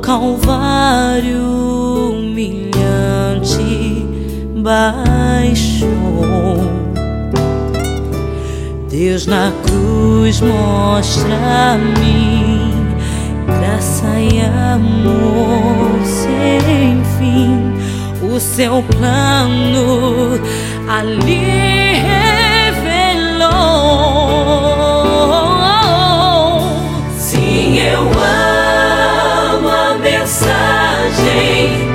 Calvário 0.07 1.43
humilhante 2.13 3.51
baixou. 4.55 5.91
Deus 8.89 9.27
na 9.27 9.51
cruz 9.65 10.39
mostra 10.39 11.35
a 11.73 11.77
mim 11.77 12.71
graça 13.45 14.07
e 14.17 14.39
amor 14.73 15.99
sem 16.05 17.03
fim. 17.17 17.73
O 18.33 18.39
seu 18.39 18.81
plano 18.83 20.39
ali 20.87 21.97
revelou. 22.71 23.51
Sim, 27.17 27.79
eu 27.79 28.03
amo. 28.03 28.46
change. 31.17 31.86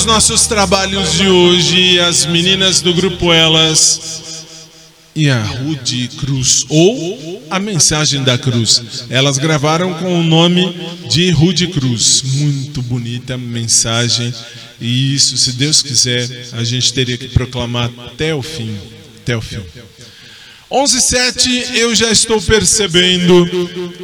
Os 0.00 0.06
nossos 0.06 0.46
trabalhos 0.46 1.12
de 1.12 1.28
hoje, 1.28 2.00
as 2.00 2.24
meninas 2.24 2.80
do 2.80 2.94
grupo 2.94 3.30
Elas 3.30 4.54
e 5.14 5.28
a 5.28 5.42
Rude 5.42 6.08
Cruz, 6.18 6.64
ou 6.70 7.42
a 7.50 7.58
Mensagem 7.58 8.24
da 8.24 8.38
Cruz. 8.38 9.04
Elas 9.10 9.36
gravaram 9.36 9.92
com 9.94 10.18
o 10.18 10.22
nome 10.22 10.74
de 11.10 11.30
Rude 11.30 11.66
Cruz. 11.66 12.22
Muito 12.24 12.80
bonita 12.80 13.36
mensagem. 13.36 14.32
E 14.80 15.14
isso, 15.14 15.36
se 15.36 15.52
Deus 15.52 15.82
quiser, 15.82 16.46
a 16.52 16.64
gente 16.64 16.94
teria 16.94 17.18
que 17.18 17.28
proclamar 17.28 17.90
até 18.06 18.34
o 18.34 18.40
fim. 18.40 18.74
Até 19.22 19.36
o 19.36 19.42
fim. 19.42 19.60
11:07 20.70 21.74
eu 21.74 21.94
já 21.94 22.10
estou 22.10 22.40
percebendo 22.40 23.46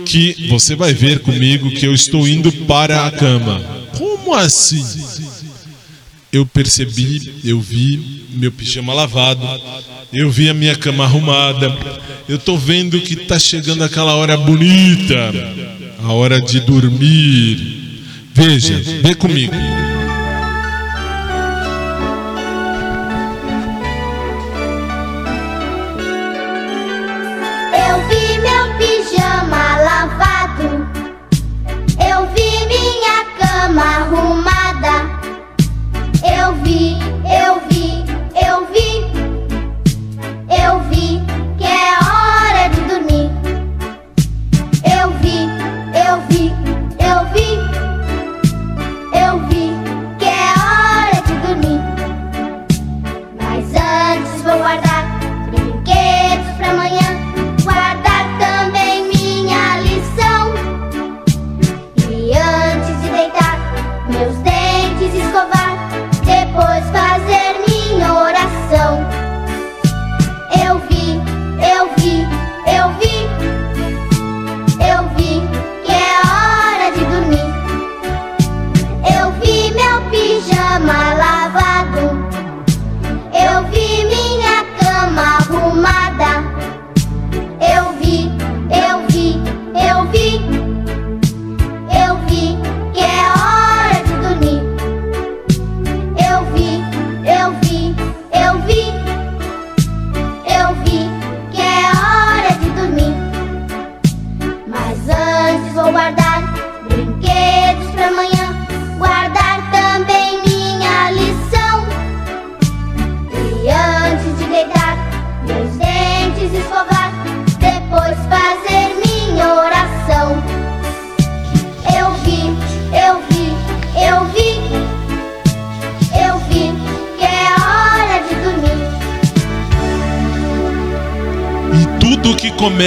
que 0.04 0.46
você 0.50 0.74
vai 0.74 0.92
ver 0.92 1.20
comigo 1.20 1.70
que 1.70 1.86
eu 1.86 1.94
estou 1.94 2.28
indo 2.28 2.52
para 2.66 3.06
a 3.06 3.10
cama. 3.10 3.86
Como 3.96 4.34
assim? 4.34 4.84
Eu 6.32 6.44
percebi, 6.44 7.40
eu 7.44 7.60
vi 7.60 8.26
meu 8.30 8.52
pijama 8.52 8.92
lavado, 8.92 9.46
eu 10.12 10.30
vi 10.30 10.48
a 10.48 10.54
minha 10.54 10.74
cama 10.76 11.04
arrumada. 11.04 11.76
Eu 12.28 12.38
tô 12.38 12.56
vendo 12.56 13.00
que 13.00 13.16
tá 13.16 13.38
chegando 13.38 13.84
aquela 13.84 14.14
hora 14.14 14.36
bonita, 14.36 15.32
a 16.02 16.12
hora 16.12 16.40
de 16.40 16.60
dormir. 16.60 18.02
Veja, 18.34 18.78
vê 19.02 19.14
comigo. 19.14 19.54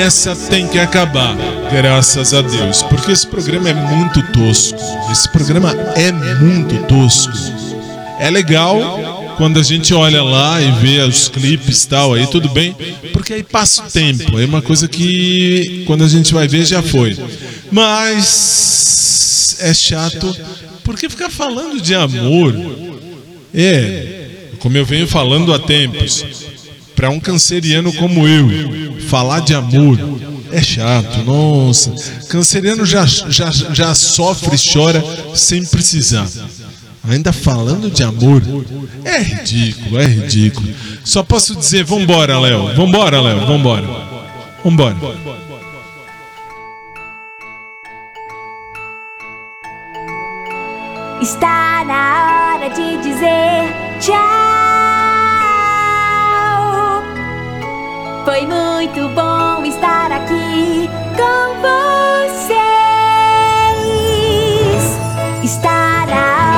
Começa 0.09 0.35
tem 0.49 0.67
que 0.67 0.79
acabar, 0.79 1.37
graças 1.71 2.33
a 2.33 2.41
Deus, 2.41 2.81
porque 2.81 3.11
esse 3.11 3.27
programa 3.27 3.69
é 3.69 3.75
muito 3.75 4.23
tosco. 4.33 4.79
Esse 5.11 5.31
programa 5.31 5.71
é 5.95 6.11
muito 6.11 6.75
tosco. 6.87 7.31
É 8.19 8.27
legal 8.31 9.35
quando 9.37 9.59
a 9.59 9.63
gente 9.63 9.93
olha 9.93 10.23
lá 10.23 10.59
e 10.59 10.71
vê 10.81 10.99
os 11.01 11.27
clipes 11.27 11.85
tal, 11.85 12.15
aí 12.15 12.25
tudo 12.25 12.49
bem, 12.49 12.75
porque 13.13 13.33
aí 13.33 13.43
passa 13.43 13.83
o 13.83 13.91
tempo. 13.91 14.39
É 14.39 14.45
uma 14.45 14.63
coisa 14.63 14.87
que 14.87 15.83
quando 15.85 16.03
a 16.03 16.07
gente 16.07 16.33
vai 16.33 16.47
ver 16.47 16.65
já 16.65 16.81
foi. 16.81 17.15
Mas 17.71 19.57
é 19.59 19.71
chato 19.75 20.35
porque 20.83 21.07
ficar 21.07 21.29
falando 21.29 21.79
de 21.79 21.93
amor 21.93 22.55
é, 23.53 24.25
como 24.57 24.75
eu 24.75 24.85
venho 24.85 25.07
falando 25.07 25.53
há 25.53 25.59
tempos, 25.59 26.25
para 26.95 27.11
um 27.11 27.19
canceriano 27.19 27.93
como 27.93 28.27
eu, 28.27 28.88
falar 29.09 29.39
de 29.39 29.55
amor 29.55 29.97
é 30.51 30.61
chato, 30.61 31.17
nossa. 31.23 31.91
Canceriano 32.29 32.85
já, 32.85 33.05
já, 33.05 33.49
já 33.49 33.95
sofre 33.95 34.55
e 34.55 34.73
chora 34.73 35.03
sem 35.33 35.65
precisar. 35.65 36.27
Ainda 37.09 37.33
falando 37.33 37.89
de 37.89 38.03
amor, 38.03 38.43
é 39.03 39.17
ridículo, 39.17 39.99
é 39.99 40.05
ridículo. 40.05 40.69
Só 41.03 41.23
posso 41.23 41.55
dizer, 41.55 41.83
vambora, 41.83 42.39
Léo, 42.39 42.75
vambora, 42.75 43.19
Léo, 43.19 43.47
vambora. 43.47 43.87
Vambora. 44.63 44.95
Está 51.19 51.83
na 51.85 52.55
hora 52.55 52.69
de 52.69 52.97
dizer 53.01 53.73
tchau. 53.99 54.68
Foi 58.25 58.45
muito 58.45 59.09
bom 59.09 59.65
estar 59.65 60.11
aqui 60.11 60.89
com 61.15 61.61
vocês. 61.61 62.59
Está 65.43 66.05
na 66.05 66.48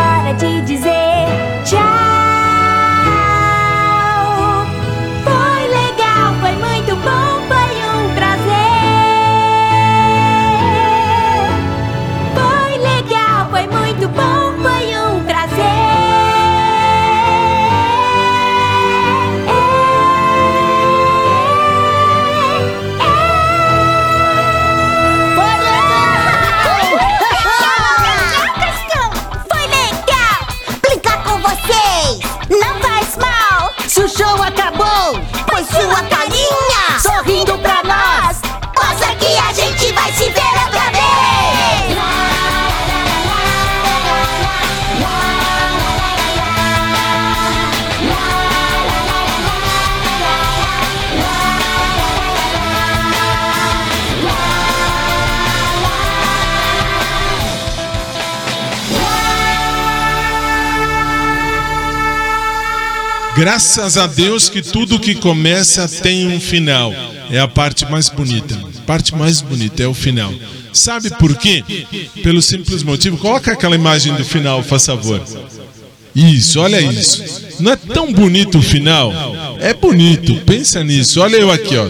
Graças 63.41 63.97
a 63.97 64.05
Deus 64.05 64.49
que 64.49 64.61
tudo 64.61 64.99
que 64.99 65.15
começa 65.15 65.88
tem 65.88 66.27
um 66.27 66.39
final. 66.39 66.93
É 67.27 67.39
a 67.39 67.47
parte 67.47 67.89
mais 67.89 68.07
bonita. 68.07 68.53
A 68.53 68.81
parte 68.81 69.15
mais 69.15 69.41
bonita 69.41 69.81
é 69.81 69.88
o 69.88 69.95
final. 69.95 70.31
Sabe 70.72 71.09
por 71.18 71.35
quê? 71.35 71.63
Pelo 72.22 72.39
simples 72.39 72.84
motivo. 72.84 73.18
Coloca 73.18 73.51
aquela 73.51 73.73
imagem 73.73 74.13
do 74.13 74.23
final, 74.23 74.61
faz 74.61 74.85
favor. 74.85 75.19
Isso, 76.13 76.59
olha 76.59 76.80
isso. 76.80 77.23
Não 77.59 77.72
é 77.72 77.76
tão 77.76 78.13
bonito 78.13 78.59
o 78.59 78.61
final? 78.61 79.11
É 79.59 79.73
bonito, 79.73 80.35
pensa 80.45 80.84
nisso. 80.84 81.19
Olha 81.19 81.38
eu 81.38 81.49
aqui, 81.49 81.76
ó. 81.76 81.89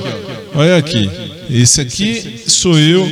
Olha 0.56 0.78
aqui. 0.78 1.10
Esse 1.50 1.82
aqui 1.82 2.44
sou 2.48 2.80
eu 2.80 3.04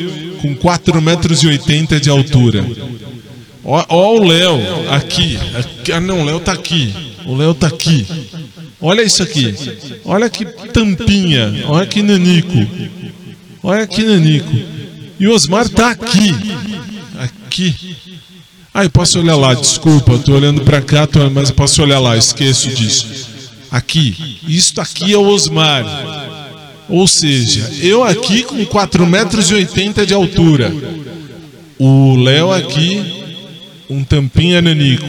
com 0.41 0.55
4,80 0.55 1.01
metros 1.01 1.43
80 1.43 1.99
de 1.99 2.09
altura. 2.09 2.65
Ó 3.65 4.15
o 4.15 4.23
Léo 4.23 4.61
aqui. 4.91 5.37
Ah, 5.93 5.99
não, 5.99 6.21
o 6.21 6.23
Léo 6.23 6.39
tá 6.39 6.53
aqui. 6.53 7.08
O 7.29 7.35
Léo 7.35 7.53
tá 7.53 7.67
aqui. 7.67 8.05
Olha 8.81 9.03
isso 9.03 9.21
aqui. 9.21 9.53
Olha 10.03 10.29
que 10.29 10.45
tampinha. 10.73 11.63
Olha 11.67 11.85
que 11.85 12.01
nanico. 12.01 12.57
Olha 13.61 13.85
que 13.85 14.03
nanico. 14.03 14.51
E 15.19 15.27
o 15.27 15.33
Osmar 15.33 15.69
tá 15.69 15.91
aqui. 15.91 16.33
Aqui. 17.19 17.95
Ah, 18.73 18.83
eu 18.83 18.89
posso 18.89 19.19
olhar 19.19 19.35
lá, 19.35 19.53
desculpa, 19.53 20.17
tô 20.19 20.33
olhando 20.33 20.61
para 20.61 20.81
cá, 20.81 21.05
tô- 21.05 21.29
mas 21.29 21.49
eu 21.49 21.55
posso 21.55 21.81
olhar 21.83 21.99
lá, 21.99 22.15
esqueço 22.17 22.69
disso. 22.69 23.07
Aqui. 23.69 24.39
Isto 24.47 24.81
aqui 24.81 25.13
é 25.13 25.17
o 25.17 25.27
Osmar. 25.27 25.83
Ou 26.87 27.07
seja, 27.07 27.69
eu 27.81 28.03
aqui 28.03 28.41
com 28.43 28.65
4,80 28.65 29.05
metros 29.05 29.51
80 29.51 30.05
de 30.05 30.13
altura. 30.15 30.73
O 31.77 32.15
Léo 32.15 32.51
aqui, 32.51 33.01
um 33.89 34.03
tampinha 34.03 34.61
nanico. 34.61 35.05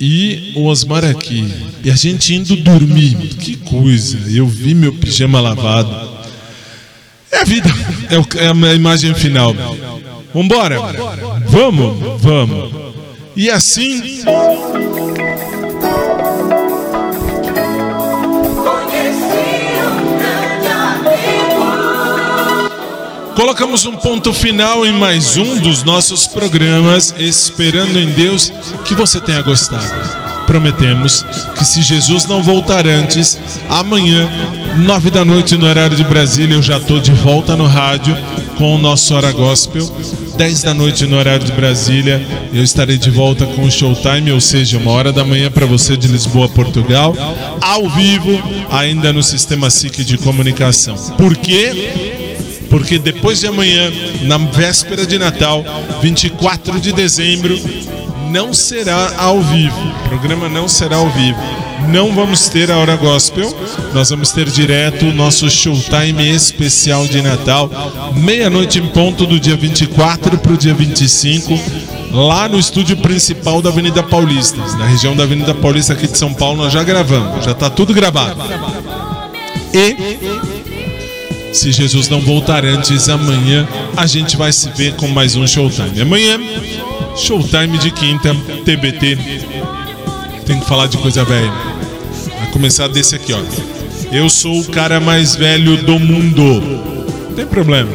E 0.00 0.52
o 0.54 0.66
Osmar 0.66 1.04
aqui. 1.04 1.46
E 1.82 1.90
a 1.90 1.94
gente 1.96 2.34
indo 2.34 2.56
dormir. 2.56 3.16
Que 3.38 3.56
coisa. 3.56 4.18
Eu 4.30 4.46
vi 4.46 4.74
meu 4.74 4.92
pijama 4.92 5.40
lavado. 5.40 5.90
É 7.30 7.38
a 7.40 7.44
vida. 7.44 7.68
É, 8.10 8.44
é 8.44 8.48
a 8.48 8.74
imagem 8.74 9.14
final. 9.14 9.54
Vambora. 10.32 10.78
Vamos, 11.46 12.20
vamos. 12.22 12.72
E 13.36 13.50
assim. 13.50 14.22
Colocamos 23.38 23.86
um 23.86 23.92
ponto 23.92 24.34
final 24.34 24.84
em 24.84 24.90
mais 24.90 25.36
um 25.36 25.60
dos 25.60 25.84
nossos 25.84 26.26
programas, 26.26 27.14
esperando 27.16 27.96
em 27.96 28.10
Deus 28.10 28.52
que 28.84 28.96
você 28.96 29.20
tenha 29.20 29.40
gostado. 29.42 30.44
Prometemos 30.44 31.24
que 31.56 31.64
se 31.64 31.80
Jesus 31.80 32.26
não 32.26 32.42
voltar 32.42 32.84
antes, 32.84 33.38
amanhã, 33.68 34.28
nove 34.78 35.08
da 35.08 35.24
noite 35.24 35.56
no 35.56 35.66
horário 35.66 35.96
de 35.96 36.02
Brasília, 36.02 36.56
eu 36.56 36.62
já 36.62 36.78
estou 36.78 36.98
de 36.98 37.12
volta 37.12 37.54
no 37.54 37.68
rádio 37.68 38.16
com 38.56 38.74
o 38.74 38.78
nosso 38.78 39.14
Hora 39.14 39.30
Gospel. 39.30 39.88
10 40.36 40.62
da 40.64 40.74
noite 40.74 41.06
no 41.06 41.16
horário 41.16 41.46
de 41.46 41.52
Brasília, 41.52 42.20
eu 42.52 42.64
estarei 42.64 42.98
de 42.98 43.08
volta 43.08 43.46
com 43.46 43.62
o 43.62 43.70
Showtime, 43.70 44.32
ou 44.32 44.40
seja, 44.40 44.78
uma 44.78 44.90
hora 44.90 45.12
da 45.12 45.24
manhã 45.24 45.48
para 45.48 45.64
você 45.64 45.96
de 45.96 46.08
Lisboa, 46.08 46.48
Portugal, 46.48 47.14
ao 47.60 47.88
vivo, 47.88 48.42
ainda 48.68 49.12
no 49.12 49.22
sistema 49.22 49.70
SIC 49.70 50.02
de 50.02 50.18
comunicação. 50.18 50.96
Por 51.16 51.36
quê? 51.36 52.17
Porque 52.68 52.98
depois 52.98 53.40
de 53.40 53.46
amanhã, 53.46 53.90
na 54.22 54.38
véspera 54.38 55.06
de 55.06 55.18
Natal, 55.18 55.64
24 56.02 56.80
de 56.80 56.92
dezembro, 56.92 57.58
não 58.30 58.52
será 58.52 59.14
ao 59.16 59.40
vivo. 59.42 59.76
O 60.04 60.08
programa 60.08 60.48
não 60.48 60.68
será 60.68 60.96
ao 60.96 61.08
vivo. 61.10 61.40
Não 61.88 62.12
vamos 62.12 62.48
ter 62.48 62.70
a 62.70 62.76
hora 62.76 62.96
gospel, 62.96 63.56
nós 63.94 64.10
vamos 64.10 64.32
ter 64.32 64.50
direto 64.50 65.06
o 65.06 65.14
nosso 65.14 65.48
showtime 65.48 66.28
especial 66.28 67.06
de 67.06 67.22
Natal, 67.22 67.70
meia-noite 68.14 68.78
em 68.78 68.86
ponto 68.88 69.24
do 69.24 69.38
dia 69.38 69.56
24 69.56 70.36
para 70.38 70.52
o 70.52 70.56
dia 70.56 70.74
25, 70.74 71.58
lá 72.12 72.48
no 72.48 72.58
estúdio 72.58 72.96
principal 72.96 73.62
da 73.62 73.70
Avenida 73.70 74.02
Paulista. 74.02 74.58
Na 74.76 74.86
região 74.86 75.16
da 75.16 75.22
Avenida 75.22 75.54
Paulista 75.54 75.92
aqui 75.92 76.08
de 76.08 76.18
São 76.18 76.34
Paulo, 76.34 76.58
nós 76.64 76.72
já 76.72 76.82
gravamos, 76.82 77.44
já 77.44 77.52
está 77.52 77.70
tudo 77.70 77.94
gravado. 77.94 78.42
E 79.72 80.47
se 81.58 81.72
Jesus 81.72 82.08
não 82.08 82.20
voltar 82.20 82.64
antes, 82.64 83.08
amanhã 83.08 83.66
a 83.96 84.06
gente 84.06 84.36
vai 84.36 84.52
se 84.52 84.70
ver 84.70 84.94
com 84.94 85.08
mais 85.08 85.34
um 85.34 85.44
Showtime. 85.44 86.00
Amanhã, 86.00 86.38
Showtime 87.16 87.76
de 87.78 87.90
quinta, 87.90 88.32
TBT. 88.64 89.18
Tem 90.46 90.60
que 90.60 90.66
falar 90.66 90.86
de 90.86 90.96
coisa 90.98 91.24
velha. 91.24 91.52
Vai 92.38 92.50
começar 92.52 92.86
desse 92.86 93.16
aqui, 93.16 93.32
ó. 93.32 93.40
Eu 94.12 94.30
sou 94.30 94.60
o 94.60 94.68
cara 94.68 95.00
mais 95.00 95.34
velho 95.34 95.78
do 95.78 95.98
mundo. 95.98 96.60
Não 97.28 97.34
tem 97.34 97.44
problema. 97.44 97.90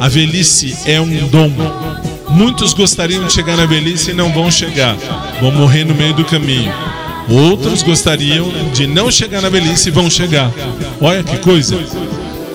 A 0.00 0.08
velhice 0.08 0.74
é 0.86 0.98
um 0.98 1.28
dom. 1.28 1.52
Muitos 2.30 2.72
gostariam 2.72 3.26
de 3.26 3.34
chegar 3.34 3.58
na 3.58 3.66
velhice 3.66 4.12
e 4.12 4.14
não 4.14 4.32
vão 4.32 4.50
chegar. 4.50 4.96
Vão 5.42 5.52
morrer 5.52 5.84
no 5.84 5.94
meio 5.94 6.14
do 6.14 6.24
caminho. 6.24 6.72
Outros 7.28 7.82
gostariam 7.82 8.50
de 8.72 8.86
não 8.86 9.10
chegar 9.10 9.42
na 9.42 9.50
velhice 9.50 9.90
e 9.90 9.92
vão 9.92 10.08
chegar. 10.08 10.50
Olha 11.02 11.22
que 11.22 11.36
coisa. 11.36 11.78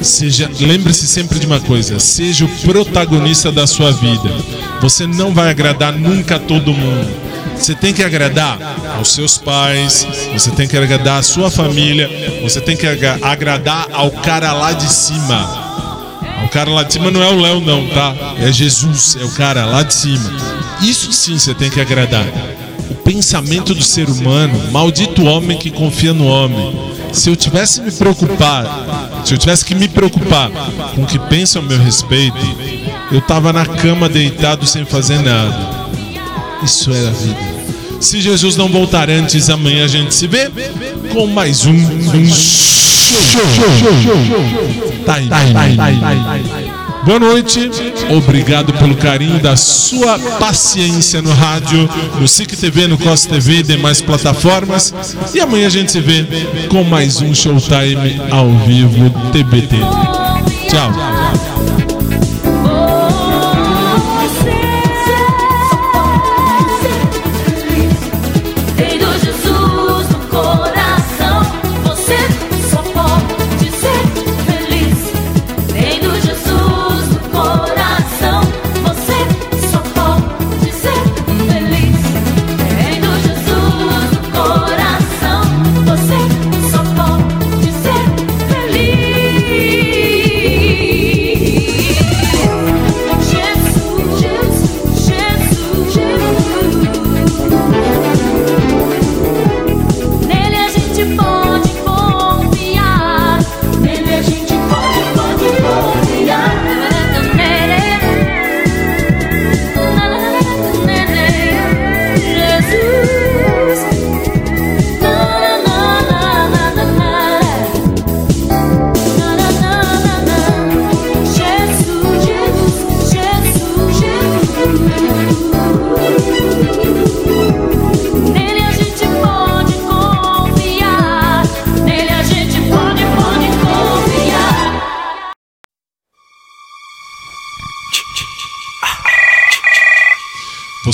Seja, 0.01 0.49
lembre-se 0.59 1.07
sempre 1.07 1.39
de 1.39 1.45
uma 1.45 1.59
coisa: 1.59 1.99
seja 1.99 2.45
o 2.45 2.49
protagonista 2.61 3.51
da 3.51 3.67
sua 3.67 3.91
vida. 3.91 4.29
Você 4.81 5.05
não 5.05 5.33
vai 5.33 5.49
agradar 5.49 5.93
nunca 5.93 6.35
a 6.35 6.39
todo 6.39 6.73
mundo. 6.73 7.29
Você 7.57 7.75
tem 7.75 7.93
que 7.93 8.01
agradar 8.01 8.57
aos 8.97 9.13
seus 9.13 9.37
pais, 9.37 10.07
você 10.31 10.49
tem 10.51 10.65
que 10.67 10.77
agradar 10.77 11.19
à 11.19 11.23
sua 11.23 11.51
família, 11.51 12.09
você 12.41 12.61
tem 12.61 12.77
que 12.77 12.87
agra- 12.87 13.19
agradar 13.21 13.87
ao 13.91 14.09
cara 14.11 14.53
lá 14.53 14.71
de 14.71 14.89
cima. 14.91 15.67
O 16.45 16.47
cara 16.47 16.69
lá 16.71 16.83
de 16.83 16.93
cima 16.93 17.11
não 17.11 17.21
é 17.21 17.27
o 17.29 17.41
Léo, 17.41 17.59
não, 17.59 17.85
tá? 17.87 18.15
É 18.39 18.49
Jesus, 18.51 19.17
é 19.19 19.25
o 19.25 19.31
cara 19.31 19.65
lá 19.65 19.83
de 19.83 19.93
cima. 19.93 20.31
Isso 20.81 21.11
sim 21.11 21.37
você 21.37 21.53
tem 21.53 21.69
que 21.69 21.81
agradar. 21.81 22.25
O 22.89 22.95
pensamento 22.95 23.75
do 23.75 23.83
ser 23.83 24.09
humano, 24.09 24.71
maldito 24.71 25.25
homem 25.25 25.57
que 25.57 25.69
confia 25.69 26.13
no 26.13 26.25
homem. 26.27 26.73
Se 27.11 27.29
eu 27.29 27.35
tivesse 27.35 27.81
me 27.81 27.91
preocupar, 27.91 28.98
se 29.23 29.33
eu 29.33 29.37
tivesse 29.37 29.65
que 29.65 29.75
me 29.75 29.87
preocupar 29.87 30.49
com 30.95 31.03
o 31.03 31.05
que 31.05 31.19
pensam 31.19 31.61
a 31.61 31.65
meu 31.65 31.79
respeito, 31.79 32.37
eu 33.11 33.21
tava 33.21 33.51
na 33.51 33.65
cama 33.65 34.07
deitado 34.07 34.65
sem 34.65 34.85
fazer 34.85 35.19
nada. 35.19 35.89
Isso 36.63 36.91
era 36.91 37.09
a 37.09 37.11
vida. 37.11 37.59
Se 37.99 38.21
Jesus 38.21 38.55
não 38.55 38.69
voltar 38.69 39.09
antes, 39.09 39.49
amanhã 39.49 39.85
a 39.85 39.87
gente 39.87 40.13
se 40.13 40.27
vê 40.27 40.49
com 41.13 41.27
mais 41.27 41.65
um, 41.65 41.73
um 41.73 42.29
show. 42.29 42.69
Time. 45.05 45.29
Boa 47.05 47.19
noite, 47.19 47.71
obrigado 48.15 48.73
pelo 48.73 48.95
carinho 48.95 49.39
da 49.39 49.55
sua 49.55 50.19
paciência 50.37 51.21
no 51.21 51.31
rádio, 51.31 51.89
no 52.19 52.27
SIC 52.27 52.55
TV, 52.55 52.87
no 52.87 52.97
COS 52.97 53.25
TV 53.25 53.59
e 53.59 53.63
demais 53.63 54.01
plataformas. 54.01 54.93
E 55.33 55.39
amanhã 55.39 55.67
a 55.67 55.69
gente 55.69 55.91
se 55.91 56.01
vê 56.01 56.25
com 56.67 56.83
mais 56.83 57.21
um 57.21 57.33
Showtime 57.33 58.21
ao 58.29 58.49
vivo 58.59 59.09
TBT. 59.31 59.77
Tchau. 60.69 61.78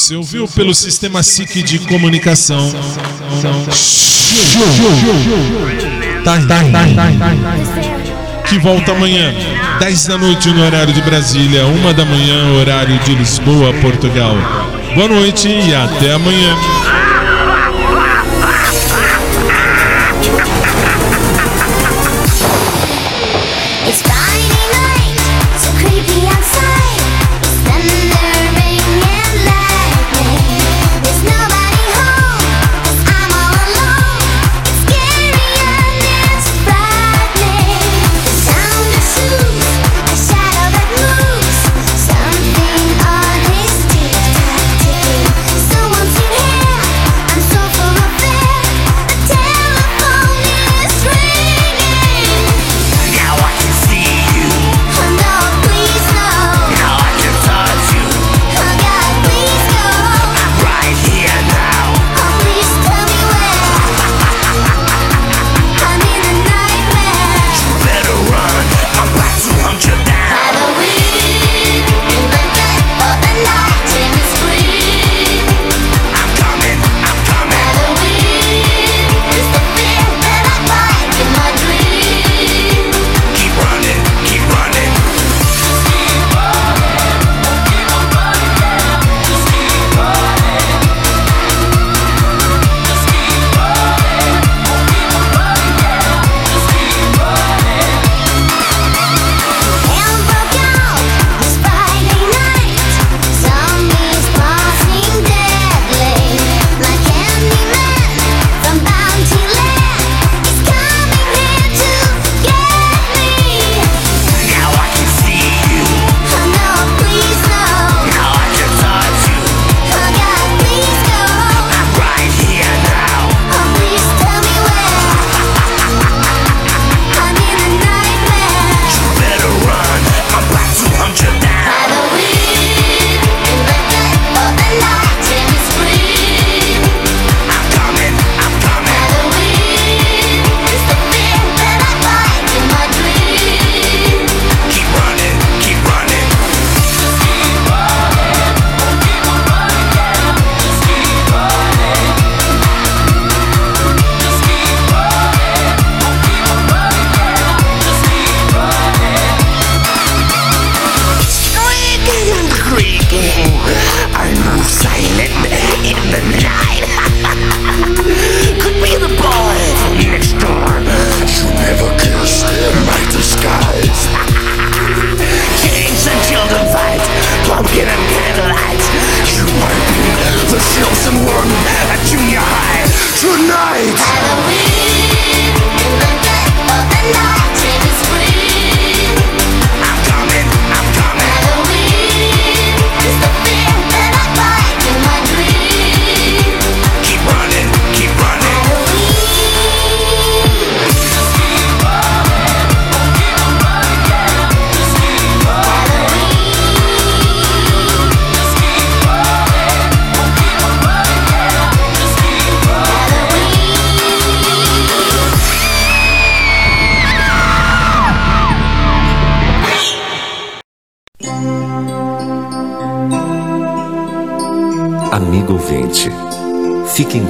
Você 0.06 0.16
ouviu 0.16 0.48
pelo 0.48 0.72
sistema 0.76 1.24
SIC 1.24 1.64
de 1.64 1.80
comunicação. 1.80 2.72
Tá 6.24 6.38
tá, 6.46 6.60
tá, 6.60 6.62
que 8.48 8.60
volta 8.60 8.92
amanhã, 8.92 9.34
10 9.80 10.06
da 10.06 10.18
noite 10.20 10.52
no 10.52 10.64
horário 10.64 10.94
de 10.94 11.02
Brasília, 11.02 11.66
1 11.66 11.94
da 11.96 12.06
manhã, 12.06 12.54
horário 12.54 13.00
de 13.00 13.16
Lisboa, 13.16 13.74
Portugal. 13.82 14.36
Boa 14.94 15.08
noite 15.08 15.48
e 15.48 15.74
até 15.74 16.12
amanhã. 16.14 16.56